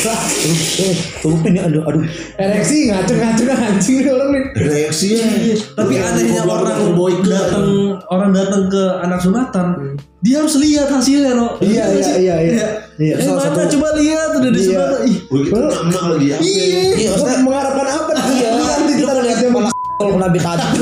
terus 0.00 0.80
eh 0.80 0.94
tulupin 1.20 1.52
ya 1.52 1.68
aduh 1.68 1.84
aduh 1.84 2.00
Ereksi 2.34 2.88
ngaceng-ngaceng 2.88 3.48
anjing 3.52 3.98
nih 4.00 4.08
orang 4.08 4.30
nih. 4.32 4.44
Reaksinya. 4.56 5.26
Tapi 5.76 5.94
anehnya 6.00 6.42
orang 6.42 6.96
boy 6.96 7.12
datang 7.20 7.66
orang 8.08 8.30
datang 8.32 8.72
ke 8.72 8.82
anak 9.04 9.20
sunatan, 9.20 9.66
dia 10.24 10.40
harus 10.40 10.56
lihat 10.56 10.88
hasilnya 10.88 11.36
no. 11.36 11.60
Iya, 11.60 11.84
iya, 11.92 12.10
iya, 12.16 12.34
iya. 12.40 12.68
Iya, 13.00 13.14
Eh 13.16 13.24
salah 13.24 13.40
mana? 13.40 13.56
satu- 13.56 13.70
coba 13.72 13.88
lihat 13.96 14.30
udah 14.36 14.50
di 14.50 14.60
Iya. 14.60 14.68
sunatan. 14.68 15.00
Ih, 15.02 15.16
Begitu 15.24 15.56
enak 15.56 16.04
lagi 16.06 16.26
ya. 16.26 16.36
Iya, 16.38 16.62
Iya, 16.68 17.10
mengharapkan 17.40 17.86
apa? 17.88 18.12
iya. 18.30 18.48
Nanti 18.52 18.92
kita 18.94 19.12
lihat 19.18 19.38
kepala 19.40 19.68
kalau 19.98 20.10
kena 20.14 20.28
betadin 20.28 20.70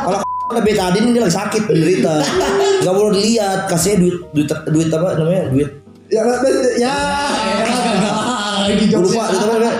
kalau 0.00 0.18
kena 0.48 0.60
betadin 0.62 1.04
dia 1.10 1.20
lagi 1.20 1.34
sakit 1.34 1.62
menderita 1.66 2.12
nggak 2.80 2.94
boleh 2.94 3.12
dilihat 3.14 3.60
kasihnya 3.68 4.00
duit 4.00 4.16
duit 4.32 4.48
duit 4.66 4.88
apa 4.88 5.08
namanya? 5.14 5.44
Duit. 5.50 5.68
Ya 6.08 6.24
ya 6.74 6.94
lagi 8.70 8.84
gue 8.84 8.92
jokes 8.92 9.10
lupa 9.10 9.24
ya, 9.26 9.38
namanya? 9.40 9.72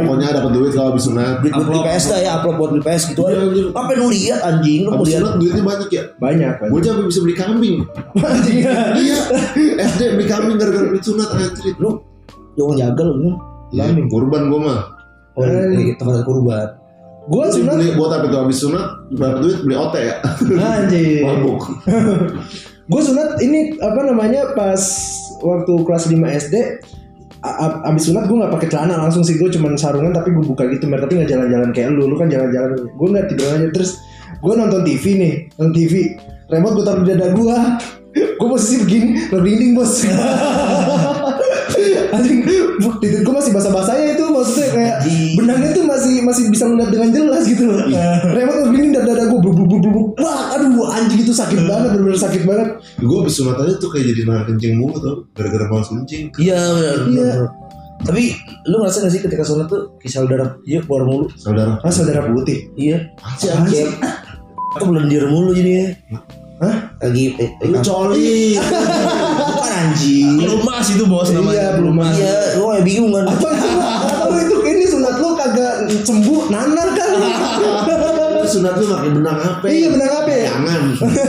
Pokoknya 0.00 0.26
dapat 0.32 0.50
duit 0.52 0.72
kalau 0.72 0.88
habis 0.90 1.04
sunat. 1.04 1.34
duit 1.40 1.52
buat 1.52 1.66
beli 1.66 1.80
PS 1.82 2.04
dah 2.06 2.18
ya 2.18 2.30
upload 2.36 2.56
buat 2.56 2.70
beli 2.72 2.82
PS 2.82 3.02
gitu 3.08 3.20
aja 3.22 3.34
Iya, 3.36 3.46
iya. 3.50 3.64
apa 3.72 3.90
lu 3.94 4.06
lihat 4.08 4.40
anjing 4.42 4.80
lu 4.82 4.90
lihat 5.00 5.20
sunat 5.20 5.34
duitnya 5.36 5.64
banyak 5.64 5.88
ya. 5.88 6.02
banyak 6.16 6.52
Gue 6.66 6.80
sampai 6.80 7.04
bisa 7.06 7.20
beli 7.20 7.34
kambing. 7.34 7.76
anjing 8.16 8.58
Iya. 8.96 9.18
SD 9.88 10.00
beli 10.14 10.26
kambing 10.26 10.56
gara-gara 10.56 10.86
duit 10.86 11.02
sunat 11.02 11.28
anjir. 11.30 11.74
lu 11.76 11.90
jangan 12.54 12.74
jaga 12.76 13.02
lu. 13.06 13.30
Iya, 13.70 13.84
kurban 14.06 14.42
gue 14.46 14.60
mah. 14.60 14.80
oh 15.32 15.46
ini 15.46 15.94
tempat 15.94 16.26
kurban 16.26 16.66
gua 17.30 17.46
Beli, 17.46 17.54
sunat 17.62 17.74
beli 17.78 17.88
buat 17.94 18.10
apa 18.10 18.24
itu 18.26 18.36
habis 18.36 18.58
sunat 18.58 18.86
berapa 19.12 19.38
duit 19.38 19.58
beli 19.62 19.76
OT 19.76 19.94
ya? 19.94 20.14
anjing 20.58 21.22
Mabuk. 21.22 21.62
gue 22.84 23.00
sunat 23.00 23.38
ini 23.38 23.78
apa 23.78 24.00
namanya 24.02 24.50
pas 24.52 24.82
waktu 25.38 25.72
kelas 25.80 26.10
5 26.10 26.18
SD 26.18 26.54
abis 27.40 28.12
sunat 28.12 28.28
gue 28.28 28.36
nggak 28.36 28.52
pakai 28.52 28.68
celana 28.68 28.94
langsung 29.00 29.24
sih. 29.24 29.40
Gue 29.40 29.48
cuman 29.48 29.76
sarungan 29.76 30.12
tapi 30.12 30.32
gue 30.32 30.44
buka 30.44 30.68
gitu 30.68 30.84
mer. 30.86 31.00
Tapi 31.04 31.20
nggak 31.20 31.30
jalan-jalan 31.30 31.70
kayak 31.72 31.90
lu. 31.96 32.04
Lu 32.08 32.16
kan 32.20 32.28
jalan-jalan. 32.28 32.76
Gue 32.96 33.08
nggak 33.10 33.26
tidur 33.32 33.48
aja 33.56 33.68
terus 33.72 33.90
gue 34.40 34.52
nonton 34.56 34.80
TV 34.84 35.04
nih. 35.16 35.34
Nonton 35.56 35.74
TV 35.76 35.92
remote 36.50 36.74
gue 36.76 36.84
taruh 36.84 37.02
di 37.06 37.08
dada 37.14 37.28
gue 37.30 37.56
gue 38.38 38.48
posisi 38.48 38.76
begini 38.82 39.08
merinding 39.30 39.72
bos. 39.78 39.92
Anjing 42.16 42.42
titik 42.98 43.20
gue 43.20 43.32
masih 43.32 43.50
basah-basahnya 43.50 44.14
itu 44.14 44.24
maksudnya 44.26 44.68
kayak 44.70 44.96
benangnya 45.34 45.70
tuh 45.70 45.84
masih 45.84 46.14
masih 46.20 46.42
bisa 46.48 46.64
melihat 46.64 46.90
dengan 46.90 47.08
jelas 47.10 47.42
gitu 47.44 47.64
loh 47.64 47.80
remote 48.26 48.62
begini 48.66 48.86
dada 48.90 49.10
dada 49.10 49.24
gue 49.26 49.38
blub 49.38 49.56
blub 49.58 50.06
wah 50.16 50.52
aduh 50.52 50.88
anjing 50.90 51.20
itu 51.20 51.30
sakit 51.30 51.60
banget 51.60 51.88
bener-bener 51.92 52.16
sakit 52.16 52.42
banget 52.44 52.68
Gue 52.98 53.20
sunat 53.26 53.56
aja 53.56 53.74
tuh 53.76 53.88
kayak 53.88 54.06
jadi 54.08 54.22
nahan 54.24 54.44
kencing 54.46 54.74
mulu 54.76 54.96
tau. 54.96 55.14
Gara-gara 55.32 55.64
malas 55.66 55.88
kencing. 55.88 56.30
iya 56.36 56.60
Iya. 57.06 57.48
tapi 58.00 58.32
lu 58.64 58.80
ngerasa 58.80 59.04
gak 59.04 59.12
sih 59.12 59.20
ketika 59.20 59.42
sunat 59.42 59.66
tuh 59.66 59.92
kisah 59.98 60.24
darah 60.24 60.56
iya 60.62 60.80
keluar 60.80 61.04
mulu 61.04 61.28
Saudara. 61.34 61.76
ah 61.78 61.92
saudara 61.92 62.24
putih 62.26 62.72
iya 62.74 63.12
Anjir 63.20 63.44
Kayak 63.44 63.56
anjir. 63.60 63.86
aku 64.72 64.84
belendir 64.86 65.22
mulu 65.26 65.52
jadinya 65.52 65.92
Hah? 66.60 66.76
lagi 66.98 67.36
eh, 67.36 67.48
eh, 67.54 67.68
Lu 67.68 67.80
coli. 67.80 68.56
mas 70.80 70.88
itu 70.88 71.04
bos 71.04 71.28
iya 71.28 71.36
namanya. 71.36 71.66
belum 71.76 71.92
masuk 71.92 72.24
iya 72.24 72.36
lu 72.56 72.64
kayak 72.72 72.84
bingung 72.88 73.12
kan? 73.12 73.24
Apa 73.28 74.36
itu? 74.40 74.56
Ini 74.64 74.84
sunat 74.88 75.14
lu 75.20 75.28
kagak 75.36 75.74
sembuh 76.00 76.40
nanar 76.48 76.88
kan? 76.96 77.10
Sunat 78.50 78.74
lu 78.80 78.84
pakai 78.88 79.10
benang 79.12 79.36
apa? 79.36 79.64
iya 79.68 79.86
benang 79.92 80.10
apa? 80.10 80.30
Ya 80.32 80.48
Jangan. 80.50 80.82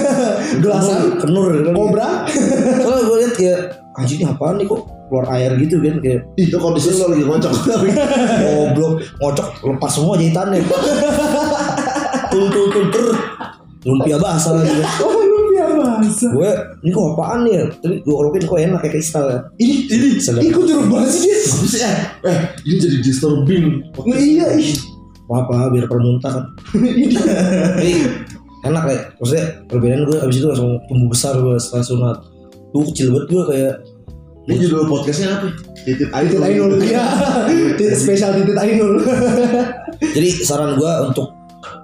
gelasan 0.63 1.01
kenur 1.19 1.47
kobra. 1.69 2.23
Soalnya 2.81 3.03
gue 3.03 3.17
liat 3.19 3.33
kayak 3.35 3.59
anjing 3.93 4.23
ini 4.23 4.25
apaan 4.25 4.55
nih 4.55 4.65
kok 4.65 4.81
keluar 5.11 5.25
air 5.35 5.51
gitu 5.59 5.75
kan 5.83 5.99
kayak 5.99 6.23
Itu 6.33 6.55
kondisi 6.57 6.95
lu 6.95 7.11
lagi 7.11 7.23
ngocok. 7.27 7.51
goblok 8.41 8.93
ngocok 9.19 9.47
lepas 9.67 9.91
semua 9.91 10.15
jahitannya. 10.15 10.63
Tul 12.31 12.47
tul 12.47 12.65
tul 12.71 12.85
ter 12.89 13.05
lumpia 13.83 14.15
basah 14.15 14.55
lagi 14.55 14.79
gue 16.09 16.49
ini 16.81 16.89
kok 16.89 17.05
apaan 17.13 17.39
nih? 17.45 17.53
Ya 17.53 17.63
tapi 17.77 17.95
gue 18.01 18.15
olokin 18.15 18.43
kok 18.47 18.59
enak 18.59 18.79
kayak 18.81 18.93
kristal 18.97 19.25
ya? 19.29 19.39
Ini 19.61 19.75
ini 19.91 20.07
sedap. 20.17 20.41
Ih, 20.41 20.49
kok 20.49 20.63
jorok 20.65 20.87
banget 20.89 21.09
sih 21.13 21.21
dia. 21.27 21.37
Apa 21.37 21.65
sih 21.67 21.81
eh? 21.81 21.97
Eh, 22.25 22.39
ini 22.65 22.75
jadi 22.81 22.97
disturbing. 23.05 23.65
Nah, 23.93 24.17
iya 24.17 24.47
ih. 24.57 24.73
Apa 25.31 25.71
biar 25.71 25.85
permuntah. 25.87 26.33
Kan 26.33 26.81
tapi 26.81 27.91
enak 28.67 28.83
ya? 28.89 28.99
Maksudnya 29.21 29.45
perbedaan 29.69 30.03
gue 30.05 30.17
abis 30.19 30.37
itu 30.41 30.47
langsung 30.49 30.71
tumbuh 30.89 31.09
besar 31.09 31.33
gue 31.39 31.55
setelah 31.57 31.85
sunat. 31.85 32.17
Gue 32.71 32.83
kecil 32.91 33.07
banget 33.13 33.27
gue 33.29 33.43
kayak 33.51 33.75
Ini 34.41 34.57
judul 34.57 34.89
podcastnya 34.89 35.37
apa? 35.37 35.53
Titit 35.85 36.09
Titit 36.09 36.41
Ainul 36.41 36.81
iya. 36.81 37.05
Titit- 37.77 37.93
spesial 37.93 38.33
titit 38.41 38.57
Ainul. 38.57 38.97
Jadi 40.17 40.29
saran 40.41 40.81
gue 40.81 40.91
untuk 41.05 41.29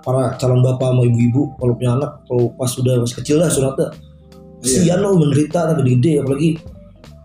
para 0.02 0.34
calon 0.40 0.64
bapak 0.64 0.90
sama 0.90 1.04
ibu-ibu 1.06 1.54
kalau 1.60 1.74
punya 1.76 1.92
anak 2.00 2.12
kalau 2.26 2.50
pas 2.56 2.72
sudah 2.72 2.96
masih 2.98 3.20
kecil 3.22 3.38
lah 3.44 3.52
sunatnya 3.52 3.92
kesian 4.60 5.00
lo 5.00 5.16
menderita 5.16 5.60
tapi 5.68 5.82
gede 5.88 6.20
apalagi 6.20 6.50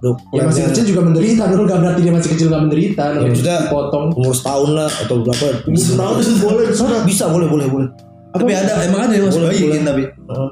udah 0.02 0.12
ya 0.34 0.42
masih 0.44 0.62
kecil 0.68 0.84
juga 0.90 1.00
menderita 1.06 1.42
dulu 1.46 1.62
gak 1.62 1.78
berarti 1.78 2.00
dia 2.02 2.10
masih 2.10 2.30
kecil 2.34 2.46
gak 2.50 2.62
menderita 2.66 3.04
Ya, 3.14 3.22
maksudnya 3.22 3.58
potong 3.70 4.06
umur 4.12 4.34
setahun 4.34 4.70
lah 4.72 4.90
atau 4.90 5.14
berapa 5.22 5.44
Umur 5.62 5.78
tahun 5.94 6.14
itu 6.18 6.32
boleh 6.42 6.64
bisa 7.06 7.24
boleh 7.30 7.46
boleh 7.46 7.66
boleh 7.70 7.88
Tapi 8.32 8.50
ada 8.50 8.82
emang 8.82 9.06
ada 9.06 9.14
yang 9.14 9.28
masuk 9.28 9.44
Boleh, 9.44 9.52
bayi 9.52 9.60
boleh. 9.62 9.74
kan 9.76 9.84
tapi. 9.86 10.02
Heeh. 10.08 10.50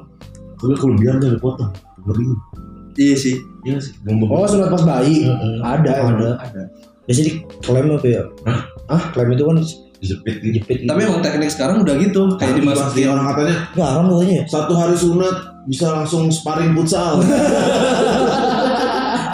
Tapi 0.55 0.73
kelebihan 0.77 1.15
tuh 1.17 1.29
dipotong. 1.33 1.71
Ngeri. 2.05 2.25
Iya 2.93 3.15
sih. 3.17 3.35
Iya 3.65 3.77
sih. 3.81 3.93
Oh 4.23 4.45
sunat 4.45 4.69
pas 4.69 4.83
bayi. 4.85 5.25
Ada. 5.59 5.91
Ada. 6.13 6.29
Ada. 6.37 6.61
Biasanya 7.03 7.25
di 7.25 7.33
klaim 7.59 7.89
apa 7.89 8.05
ya? 8.07 8.21
Ah, 8.85 9.01
klaim 9.11 9.33
itu 9.33 9.43
kan 9.43 9.57
Dijepit 9.57 10.35
gitu. 10.39 10.61
jepit 10.61 10.77
gitu. 10.77 10.87
Tapi 10.87 10.99
emang 11.03 11.21
teknik 11.21 11.49
sekarang 11.49 11.81
udah 11.81 11.93
gitu, 11.97 12.21
kayak 12.37 12.53
dimasukin. 12.55 13.05
orang 13.07 13.25
katanya 13.27 13.55
Nggak 13.73 13.87
haram 13.89 14.03
pokoknya. 14.07 14.39
satu 14.45 14.73
hari 14.73 14.95
sunat 14.95 15.35
bisa 15.67 15.91
langsung 15.91 16.29
sparring 16.31 16.73
futsal. 16.73 17.21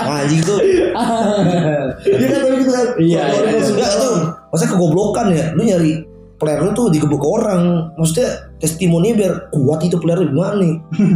Anjing 0.08 0.42
tuh. 0.42 0.60
Iya 0.64 2.28
kan 2.32 2.40
tapi 2.42 2.56
gitu 2.64 2.72
kan. 2.72 2.88
Iya, 2.98 3.20
hari 3.28 3.48
iya, 3.54 3.62
Enggak 3.64 3.92
tuh. 4.00 4.16
Masa 4.50 4.66
kegoblokan 4.66 5.28
ya? 5.36 5.46
Lu 5.54 5.62
nyari 5.68 6.02
player 6.38 6.62
lu 6.64 6.72
tuh 6.72 6.88
digebuk 6.90 7.22
orang. 7.22 7.92
Maksudnya 8.00 8.54
testimoni 8.58 9.14
biar 9.18 9.52
kuat 9.52 9.84
itu 9.84 9.98
player 10.00 10.24
lu 10.24 10.32
gimana 10.32 10.58
nih? 10.62 10.74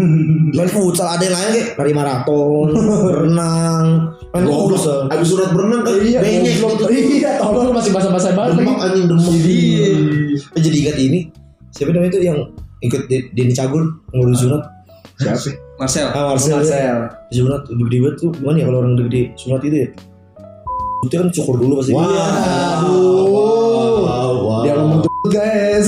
Main 0.58 0.70
futsal 0.70 1.08
ada 1.08 1.24
yang 1.24 1.34
lain 1.34 1.50
kayak 1.56 1.68
lari 1.80 1.94
maraton, 1.96 2.68
berenang, 2.76 3.86
main 4.34 4.46
futsal. 4.46 5.08
Abis 5.08 5.28
sunat 5.32 5.50
berenang 5.56 5.82
kan 5.86 5.96
Iya, 5.98 6.20
benyek 6.20 6.56
gitu. 6.60 6.86
Iya, 6.90 7.40
tolong 7.40 7.72
masih 7.72 7.92
basah-basah 7.96 8.32
banget. 8.36 8.60
Demak 8.62 8.78
anjing 8.82 9.06
demak. 9.08 9.32
Iya. 9.32 9.88
Jadi 10.60 10.78
ingat 10.84 10.98
ini. 11.00 11.20
Siapa 11.72 11.96
namanya 11.96 12.12
itu 12.12 12.20
yang 12.28 12.40
ikut 12.84 13.08
De- 13.08 13.30
Denny 13.32 13.56
Cagur 13.56 13.88
ngurus 14.12 14.44
sunat? 14.44 14.62
Siapa? 15.22 15.38
Marcel. 15.78 16.08
Ah, 16.10 16.34
Marcel. 16.34 16.58
Marcel. 16.58 16.98
Sunat 17.30 17.62
gede 17.70 17.98
banget 18.02 18.16
tuh. 18.18 18.30
Gimana 18.34 18.58
ya 18.58 18.66
kalau 18.70 18.80
orang 18.82 18.94
gede 18.98 19.22
sunat 19.38 19.62
itu 19.62 19.78
ya? 19.78 19.88
Itu 21.02 21.16
kan 21.18 21.30
cukur 21.34 21.56
dulu 21.62 21.74
pasti. 21.82 21.94
Wah. 21.94 22.06
Aduh. 22.06 23.26
Wow, 24.02 24.34
wow. 24.42 24.62
Dia 24.66 24.74
ngomong 24.78 25.00
tuh 25.06 25.30
guys. 25.30 25.88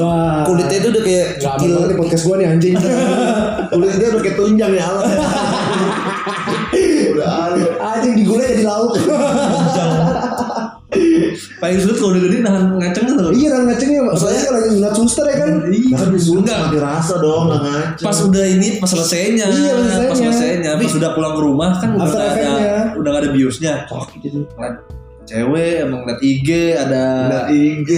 Wah. 0.00 0.44
Kulitnya 0.48 0.76
itu 0.80 0.88
udah 0.92 1.02
kayak 1.04 1.28
Gak 1.40 1.52
apa-apa 1.56 1.84
nih 1.88 1.96
podcast 1.96 2.22
gua 2.24 2.36
nih 2.40 2.46
anjing. 2.48 2.74
Kulit 3.72 3.92
dia 4.00 4.08
udah 4.12 4.22
kayak 4.24 4.36
tunjang 4.36 4.72
ya 4.72 4.84
Allah. 4.88 5.04
udah 7.12 7.28
Allah. 7.28 7.72
anjing 7.96 8.14
digulai 8.16 8.56
jadi 8.56 8.64
lauk. 8.64 8.92
Paling 11.58 11.78
sulit 11.82 11.96
kalau 11.98 12.10
udah 12.14 12.22
gede 12.22 12.38
nahan 12.38 12.64
ngacengnya 12.78 13.12
tuh. 13.18 13.30
iya, 13.34 13.48
orang 13.50 13.66
ngacengnya. 13.66 14.00
Soalnya 14.14 14.42
kalau 14.46 14.58
lagi 14.62 14.70
sunat 14.78 14.92
suster 14.94 15.24
ya 15.26 15.36
kan. 15.42 15.50
Iya. 15.66 15.94
Nah, 15.98 16.06
sunat 16.14 16.38
Enggak. 16.46 16.58
mati 16.62 16.78
rasa 16.78 17.14
dong 17.18 17.42
nggak 17.50 17.60
ngaca. 17.66 18.02
Pas 18.06 18.18
udah 18.22 18.44
ini 18.46 18.68
pas 18.78 18.88
selesainya, 18.94 19.44
Iya, 19.50 19.72
pas 19.74 19.82
selesainya. 19.82 20.08
pas 20.08 20.18
selesainya, 20.22 20.70
pas 20.78 20.92
udah 20.94 21.10
pulang 21.18 21.34
ke 21.34 21.40
rumah 21.42 21.70
kan 21.82 21.88
udah 21.98 22.06
nggak 22.06 22.30
ada, 22.30 22.72
udah 22.94 23.10
gak 23.10 23.22
ada 23.26 23.30
biusnya. 23.34 23.72
Sakit 23.90 24.20
itu. 24.22 24.40
Ngeliat 24.54 24.74
cewek, 25.26 25.74
emang 25.82 26.00
ngeliat 26.06 26.20
IG 26.22 26.48
ada. 26.78 27.04
Udah 27.26 27.42
IG. 27.50 27.90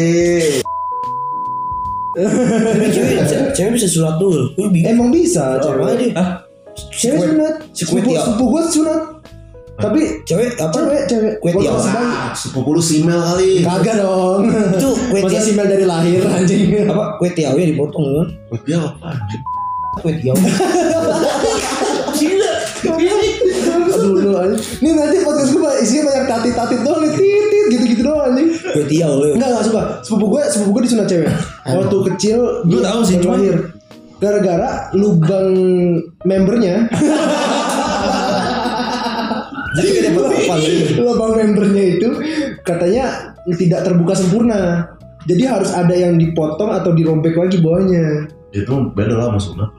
Tapi 2.10 2.86
cewek, 2.90 3.14
cewek 3.54 3.70
bisa 3.78 3.86
sunat 3.86 4.16
dulu. 4.18 4.42
Gue. 4.56 4.82
Emang 4.82 5.12
bisa 5.12 5.60
cewek. 5.62 6.16
Hah? 6.16 6.42
Cewek 6.96 7.28
sunat. 7.36 7.54
Sepupu 7.76 8.44
gua 8.48 8.64
sunat. 8.66 9.19
Tapi 9.80 10.00
Cewek 10.22 10.48
apa? 10.56 10.72
cewek 10.72 11.02
cewek. 11.06 11.32
Kue 11.40 11.52
tiaw. 11.56 11.76
sepupu 12.32 12.70
lu 12.70 12.80
simel 12.80 13.16
kali. 13.18 13.64
Kagak 13.64 13.98
dong. 13.98 14.46
Itu 14.46 14.90
kue 15.08 15.20
Masa 15.20 15.32
tiaw. 15.32 15.42
simel 15.42 15.66
dari 15.66 15.84
lahir 15.84 16.20
anjing. 16.22 16.86
Apa 16.86 17.16
kue 17.16 17.28
tiaw 17.32 17.54
ya 17.54 17.66
dipotong 17.66 18.06
kan? 18.14 18.26
Wah, 18.48 18.60
dia 18.62 18.76
apa? 18.78 19.08
anjing? 19.10 19.42
Kue 19.98 20.12
tiaw. 20.16 20.36
Aduh 23.90 24.14
lu 24.16 24.30
anjing. 24.34 24.60
Nih 24.80 24.92
nanti 24.94 25.16
podcast 25.20 25.50
gue 25.50 25.72
isinya 25.82 26.02
banyak 26.06 26.24
tatit-tatit 26.26 26.80
doang 26.80 27.00
nih. 27.02 27.12
Titit 27.12 27.64
gitu-gitu 27.70 28.02
doang 28.02 28.22
anjing. 28.28 28.48
Kue 28.54 28.84
tiaw 28.86 29.12
ya. 29.20 29.32
Enggak 29.36 29.48
enggak 29.50 29.64
suka. 29.66 29.80
Sepupu 30.02 30.26
gue 30.30 30.42
sepupu 30.46 30.70
gue 30.72 30.82
disunat 30.86 31.06
cewek. 31.06 31.28
Waktu 31.64 31.96
kecil 32.12 32.38
Gua 32.64 32.80
tahu 32.82 33.00
sih, 33.02 33.16
lahir. 33.20 33.56
Gara-gara 34.20 34.92
lubang 34.92 35.48
membernya 36.28 36.84
Jadi 39.78 39.86
gak 39.86 40.04
dapat 40.10 40.22
apa 40.34 40.54
gitu. 40.66 40.92
lubang 40.98 41.32
membernya 41.38 41.84
itu 41.94 42.08
katanya 42.66 43.04
tidak 43.54 43.80
terbuka 43.86 44.14
sempurna. 44.18 44.90
Jadi 45.28 45.42
harus 45.46 45.70
ada 45.70 45.92
yang 45.92 46.16
dipotong 46.16 46.72
atau 46.72 46.90
dirobek 46.96 47.36
lagi 47.36 47.60
bawahnya. 47.60 48.26
Itu 48.50 48.90
beda 48.96 49.14
lah 49.14 49.26
sama 49.30 49.40
sunat. 49.40 49.70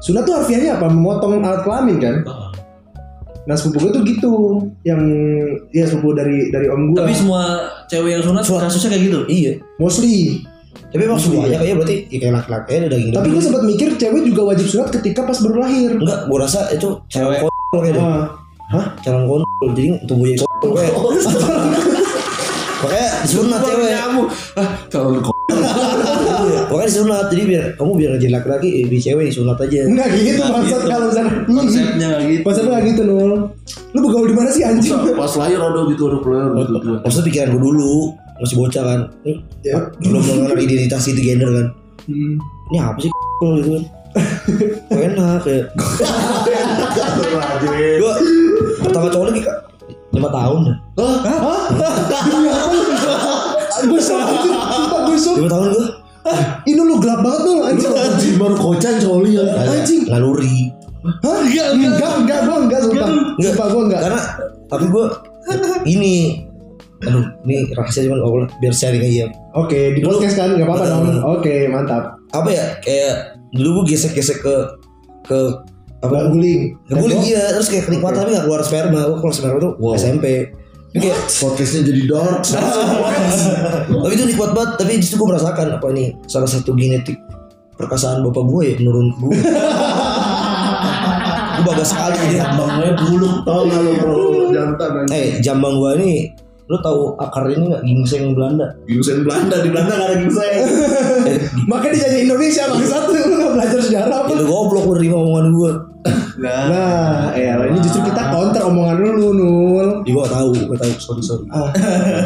Sunat 0.00 0.22
tuh 0.26 0.34
harfiahnya 0.40 0.80
apa? 0.80 0.90
Memotong 0.90 1.40
alat 1.40 1.62
kelamin 1.62 1.96
kan? 2.02 2.16
Nah 3.48 3.56
sepupu 3.56 3.88
gue 3.88 3.92
tuh 3.96 4.02
gitu, 4.04 4.34
yang 4.84 5.00
ya 5.72 5.88
sepupu 5.88 6.12
dari 6.12 6.52
dari 6.52 6.68
om 6.68 6.92
gue. 6.92 7.00
Tapi 7.00 7.16
semua 7.16 7.70
cewek 7.88 8.18
yang 8.18 8.22
sunat 8.24 8.44
kasusnya 8.44 8.92
kayak 8.92 9.02
gitu. 9.08 9.20
Iya. 9.30 9.52
mostly. 9.80 10.44
Tapi 10.90 11.06
emang 11.06 11.22
semuanya 11.22 11.62
kayaknya 11.62 11.76
berarti 11.78 11.96
ya 12.10 12.18
kayak 12.18 12.34
laki-laki 12.34 12.70
udah 12.74 12.90
daging 12.90 13.12
Tapi 13.14 13.28
gue 13.30 13.42
sempat 13.42 13.62
mikir 13.62 13.88
cewek 13.94 14.22
juga 14.26 14.42
wajib 14.50 14.66
sunat 14.66 14.88
ketika 14.90 15.22
pas 15.22 15.38
baru 15.38 15.56
lahir. 15.62 15.90
Enggak, 15.94 16.20
gua 16.26 16.38
rasa 16.42 16.60
itu 16.74 16.88
Cewek. 17.06 17.46
kontol 17.46 17.78
kayaknya. 17.86 18.39
Hah? 18.70 18.86
Calon 19.02 19.26
kontol. 19.26 19.68
Jadi 19.74 19.88
tumbuhnya 20.06 20.36
kontol 20.40 20.70
kayak. 20.78 20.94
Makanya 22.80 23.08
disunat 23.28 23.60
cewek. 23.60 23.92
Ah, 24.56 24.68
kalau 24.88 25.12
lu 25.12 25.20
Iya, 25.20 26.64
Makanya 26.72 26.88
disunat. 26.88 27.26
Jadi 27.28 27.42
biar 27.44 27.64
kamu 27.76 27.92
biar 27.92 28.10
jadi 28.16 28.32
laki-laki, 28.32 28.68
eh, 28.80 28.84
di 28.88 28.96
cewek 28.96 29.28
disunat 29.28 29.60
aja. 29.60 29.84
Enggak 29.84 30.08
gitu 30.16 30.40
maksud 30.40 30.80
gitu. 30.80 30.88
kalau 30.88 31.04
misalnya 31.12 31.32
Konsepnya 31.44 32.06
nggak 32.08 32.22
gitu. 32.24 32.40
Konsepnya 32.46 32.70
nggak 32.72 32.84
gitu 32.88 33.02
nul. 33.04 33.32
Lu 33.92 33.98
bergaul 34.00 34.26
di 34.30 34.36
mana 34.38 34.48
sih 34.48 34.64
anjing? 34.64 34.96
pas 35.12 35.32
lahir 35.36 35.60
ada 35.60 35.80
gitu 35.92 36.02
ada 36.08 36.18
player 36.24 36.48
gitu. 36.56 36.72
Maksudnya 37.04 37.26
pikiran 37.28 37.48
gue 37.52 37.60
dulu 37.60 37.94
masih 38.40 38.56
bocah 38.56 38.84
kan. 38.86 39.00
Ini 39.26 39.34
Ya. 39.60 39.76
belum 40.00 40.22
mengenal 40.24 40.56
identitas 40.56 41.04
itu 41.04 41.20
gender 41.20 41.50
kan. 41.52 41.66
Hmm. 42.08 42.40
Ini 42.72 42.76
apa 42.80 42.98
sih 43.04 43.10
gitu 43.60 43.70
kan. 43.76 43.84
Enak 44.90 45.42
ya. 45.44 45.62
Gue 48.00 48.14
pertama 48.90 49.08
cowok 49.08 49.26
lagi 49.30 49.40
kak 49.46 49.58
lima 50.10 50.28
tahun 50.30 50.60
dah. 50.66 50.76
Gue 53.80 54.00
shock 54.02 54.20
anjing. 54.20 54.54
Sumpah 54.54 55.00
gue 55.06 55.16
shock. 55.18 55.36
Lima 55.38 55.50
tahun 55.50 55.66
gue 55.72 55.86
Ini 56.68 56.80
lu 56.84 56.94
gelap 57.00 57.20
banget 57.24 57.40
nul 57.46 57.60
anjing. 57.64 57.92
Anjing 57.94 58.34
baru 58.36 58.56
kocan 58.58 58.94
coli 59.00 59.38
ya. 59.38 59.44
Anjing. 59.56 60.02
naluri. 60.10 60.74
Hah? 61.00 61.40
Enggak, 61.40 61.68
enggak, 61.80 62.12
enggak, 62.20 62.38
gue 62.44 62.56
enggak, 62.60 62.80
sumpah. 62.84 63.08
Sumpah 63.40 63.66
gue 63.72 63.82
enggak. 63.88 64.00
Karena 64.04 64.22
tapi 64.68 64.84
gue 64.90 65.04
ini 65.88 66.14
aduh 67.00 67.24
ini 67.48 67.72
rahasia 67.72 68.04
cuman 68.04 68.20
oh, 68.20 68.44
biar 68.60 68.76
sharing 68.76 69.00
aja 69.00 69.32
Oke, 69.56 69.96
di 69.96 70.04
podcast 70.04 70.36
kan 70.36 70.52
enggak 70.52 70.68
apa-apa 70.68 70.84
dong. 70.84 71.40
Oke, 71.40 71.64
mantap. 71.72 72.20
apa 72.30 72.48
ya 72.52 72.76
kayak 72.84 73.40
dulu 73.56 73.82
gue 73.82 73.96
gesek-gesek 73.96 74.44
ke 74.44 74.56
ke 75.24 75.38
apa? 76.00 76.16
Guling. 76.32 76.62
Ngeguling 76.88 77.20
iya. 77.28 77.44
Terus 77.56 77.68
kayak 77.68 77.84
kenikmatan 77.88 78.24
tapi 78.24 78.30
gak 78.36 78.44
keluar 78.48 78.62
sperma. 78.64 79.00
Gue 79.08 79.18
keluar 79.20 79.34
sperma 79.36 79.58
tuh 79.60 79.72
Wow. 79.76 79.96
SMP 79.96 80.24
kayak 80.90 81.18
Podcastnya 81.38 81.80
jadi 81.86 82.02
dark. 82.10 82.42
tapi 84.02 84.12
itu 84.16 84.24
nikmat 84.26 84.50
banget. 84.56 84.70
Tapi 84.80 84.90
di 84.98 85.04
situ 85.06 85.16
gue 85.20 85.28
merasakan 85.28 85.66
apa 85.78 85.86
ini 85.94 86.16
salah 86.26 86.50
satu 86.50 86.74
genetik 86.74 87.20
perkasaan 87.78 88.20
bapak 88.26 88.44
gue 88.44 88.62
ya 88.66 88.74
menurun 88.82 89.08
gue 89.16 89.32
gue 91.60 91.64
bangga 91.64 91.84
sekali. 91.84 92.18
Dia 92.34 92.48
Bangnya 92.56 92.92
buluk 92.96 93.44
tau 93.44 93.62
gak 93.68 93.80
bro? 94.00 94.50
Jantan 94.50 95.06
eh 95.14 95.38
jambang 95.38 95.78
gue 95.78 95.90
ini 96.02 96.12
lu 96.70 96.78
tahu 96.78 97.18
akar 97.18 97.50
ini 97.50 97.66
nggak 97.66 97.82
ginseng 97.82 98.30
Belanda 98.30 98.70
Ginseng 98.86 99.26
Belanda 99.26 99.58
di 99.58 99.68
Belanda 99.68 99.92
gak 99.92 100.06
ada 100.06 100.16
ginseng. 100.16 100.54
eh, 101.26 101.38
Makanya 101.66 101.92
dijajah 101.98 102.20
Indonesia 102.22 102.62
bangsat 102.64 103.04
lu 103.04 103.18
enggak 103.28 103.50
belajar 103.52 103.80
sejarah 103.82 104.16
apa? 104.22 104.30
itu 104.30 104.44
goblok 104.46 104.84
lu 104.84 104.92
nerima 104.94 105.16
omongan 105.18 105.46
gue 105.50 105.72
Nah, 106.40 107.36
ya 107.36 107.60
ini 107.60 107.78
justru 107.80 108.00
kita 108.00 108.32
counter 108.32 108.62
omongan 108.64 108.96
lu 108.96 109.34
Nul. 109.34 109.88
ya, 110.00 110.08
gue 110.08 110.22
gak 110.22 110.32
tahu 110.32 110.48
gue 110.54 110.78
tahu 110.78 110.92
sorry 110.96 111.20
sorry 111.20 111.44
Ah. 111.50 111.68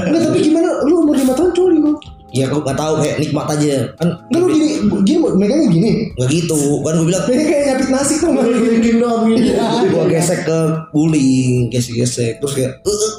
Enggak, 0.05 0.29
tapi 0.29 0.39
gimana 0.41 0.69
lu 0.85 1.03
umur 1.03 1.17
5 1.17 1.33
tahun 1.33 1.51
coli 1.51 1.79
lu? 1.81 1.93
ya 2.31 2.51
gue 2.51 2.59
gak 2.61 2.75
tahu 2.75 2.99
kayak 2.99 3.17
nikmat 3.17 3.47
aja 3.49 3.95
kan 3.95 4.09
Enggak 4.27 4.41
lu 4.41 4.49
gini, 4.51 4.69
gini 5.03 5.19
megangnya 5.23 5.69
gini. 5.69 5.91
nggak 6.13 6.29
gitu 6.29 6.59
kan 6.83 6.93
gue 6.93 7.07
bilang 7.07 7.23
Megangnya 7.25 7.47
kayak 7.49 7.65
nyapit 7.71 7.89
nasi 7.89 8.15
tuh 8.19 8.31
gini 8.35 8.77
gini 8.77 8.99
doang 8.99 9.23
gini. 9.25 9.51
gue 9.87 10.05
gesek 10.11 10.41
ke 10.43 10.59
guling 10.91 11.71
gesek 11.71 11.95
gesek 11.97 12.33
terus 12.39 12.53
kayak 12.53 12.73
eh 12.83 13.11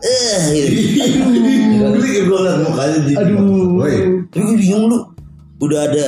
eh 0.00 0.38
gitu 0.50 0.72
Ini 1.90 2.20
gue 2.22 2.38
liat 2.40 2.58
mukanya 2.62 2.98
di. 3.02 3.12
Aduh. 3.14 3.76
Woi. 3.76 3.94
tapi 4.28 4.42
gue 4.44 4.56
bingung 4.56 4.86
lu 4.86 4.98
udah 5.60 5.80
ada 5.84 6.04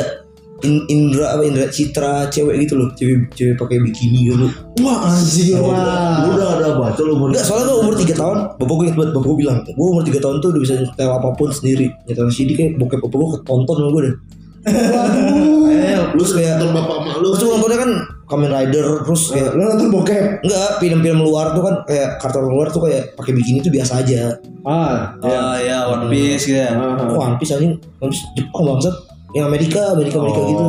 in- 0.63 0.87
indra 0.87 1.35
apa 1.35 1.43
indra 1.43 1.67
citra 1.67 2.29
cewek 2.29 2.55
gitu 2.63 2.79
loh 2.79 2.89
cewek 2.95 3.29
cewek 3.33 3.55
pakai 3.55 3.83
bikini 3.83 4.31
gitu 4.31 4.47
Wah 4.81 5.11
anjing 5.11 5.59
Lu 5.59 5.69
wah. 5.69 6.25
udah 6.29 6.49
ada 6.57 6.69
baca 6.75 7.01
lu 7.01 7.13
umur. 7.13 7.29
Enggak, 7.31 7.45
soalnya 7.45 7.67
gue 7.69 7.79
umur 7.79 7.95
3 7.95 8.15
tahun, 8.15 8.37
bapak 8.57 8.73
gue 8.73 8.85
inget 8.85 8.97
banget, 8.97 9.13
bapak 9.13 9.27
gue 9.27 9.39
bilang, 9.39 9.59
gue 9.63 9.87
umur 9.87 10.03
3 10.03 10.17
tahun 10.19 10.37
tuh 10.39 10.49
udah 10.51 10.61
bisa 10.61 10.75
nyetel 10.77 11.11
apa 11.11 11.29
pun 11.35 11.49
sendiri. 11.51 11.87
Nyetel 12.05 12.27
CD 12.31 12.51
kayak 12.53 12.73
bokep 12.77 12.99
bapak 13.01 13.17
gue 13.17 13.29
ketonton 13.37 13.75
sama 13.77 13.91
gue 13.91 14.03
deh. 14.03 14.15
Waduh. 14.63 15.69
Eh, 15.69 15.97
Lu 16.13 16.21
terus 16.21 16.33
kayak, 16.33 16.55
nonton 16.57 16.77
bapak 16.77 16.99
mak 17.03 17.17
lu. 17.19 17.29
terus 17.31 17.49
nontonnya 17.49 17.79
kan 17.79 17.91
Kamen 18.25 18.49
Rider, 18.49 18.87
terus 19.03 19.23
kayak, 19.29 19.51
Lu 19.53 19.63
nonton 19.65 19.89
bokep? 19.91 20.25
enggak, 20.41 20.71
film-film 20.79 21.19
luar 21.21 21.51
tuh 21.51 21.63
kan 21.63 21.75
kayak 21.85 22.09
kartun 22.17 22.47
luar 22.47 22.67
tuh 22.69 22.81
kayak 22.81 23.13
pakai 23.13 23.33
bikini 23.33 23.59
tuh 23.59 23.71
biasa 23.71 24.01
aja. 24.01 24.39
Ah, 24.63 25.19
Oh 25.19 25.29
ya 25.57 25.79
One 25.89 26.07
Piece 26.09 26.47
gitu 26.47 26.57
ya. 26.57 26.71
Ah. 26.71 26.97
Oh, 27.03 27.19
One 27.19 27.37
Piece 27.37 27.53
anjing, 27.53 27.75
One 27.99 28.09
Piece 28.09 28.23
Jepang 28.33 28.65
bangsat. 28.67 28.95
yang 29.33 29.49
Amerika 29.49 29.81
Amerika 29.91 30.21
Amerika 30.21 30.39
Oh. 30.39 30.47
gitu 30.47 30.65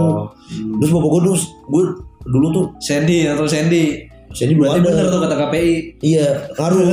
terus 0.79 0.89
bapak 0.89 1.09
gue 1.09 1.21
dulu 1.21 1.35
gue 1.67 1.83
dulu 2.25 2.47
tuh 2.49 2.65
Sandy 2.79 3.27
atau 3.27 3.43
Sandy. 3.43 4.07
Sandy 4.31 4.55
belum 4.55 4.65
Berarti 4.65 4.79
ada 4.79 4.87
bener 4.89 5.05
tuh 5.05 5.19
kata 5.21 5.35
KPI. 5.37 5.71
iya 5.99 6.27
ngaruh 6.49 6.87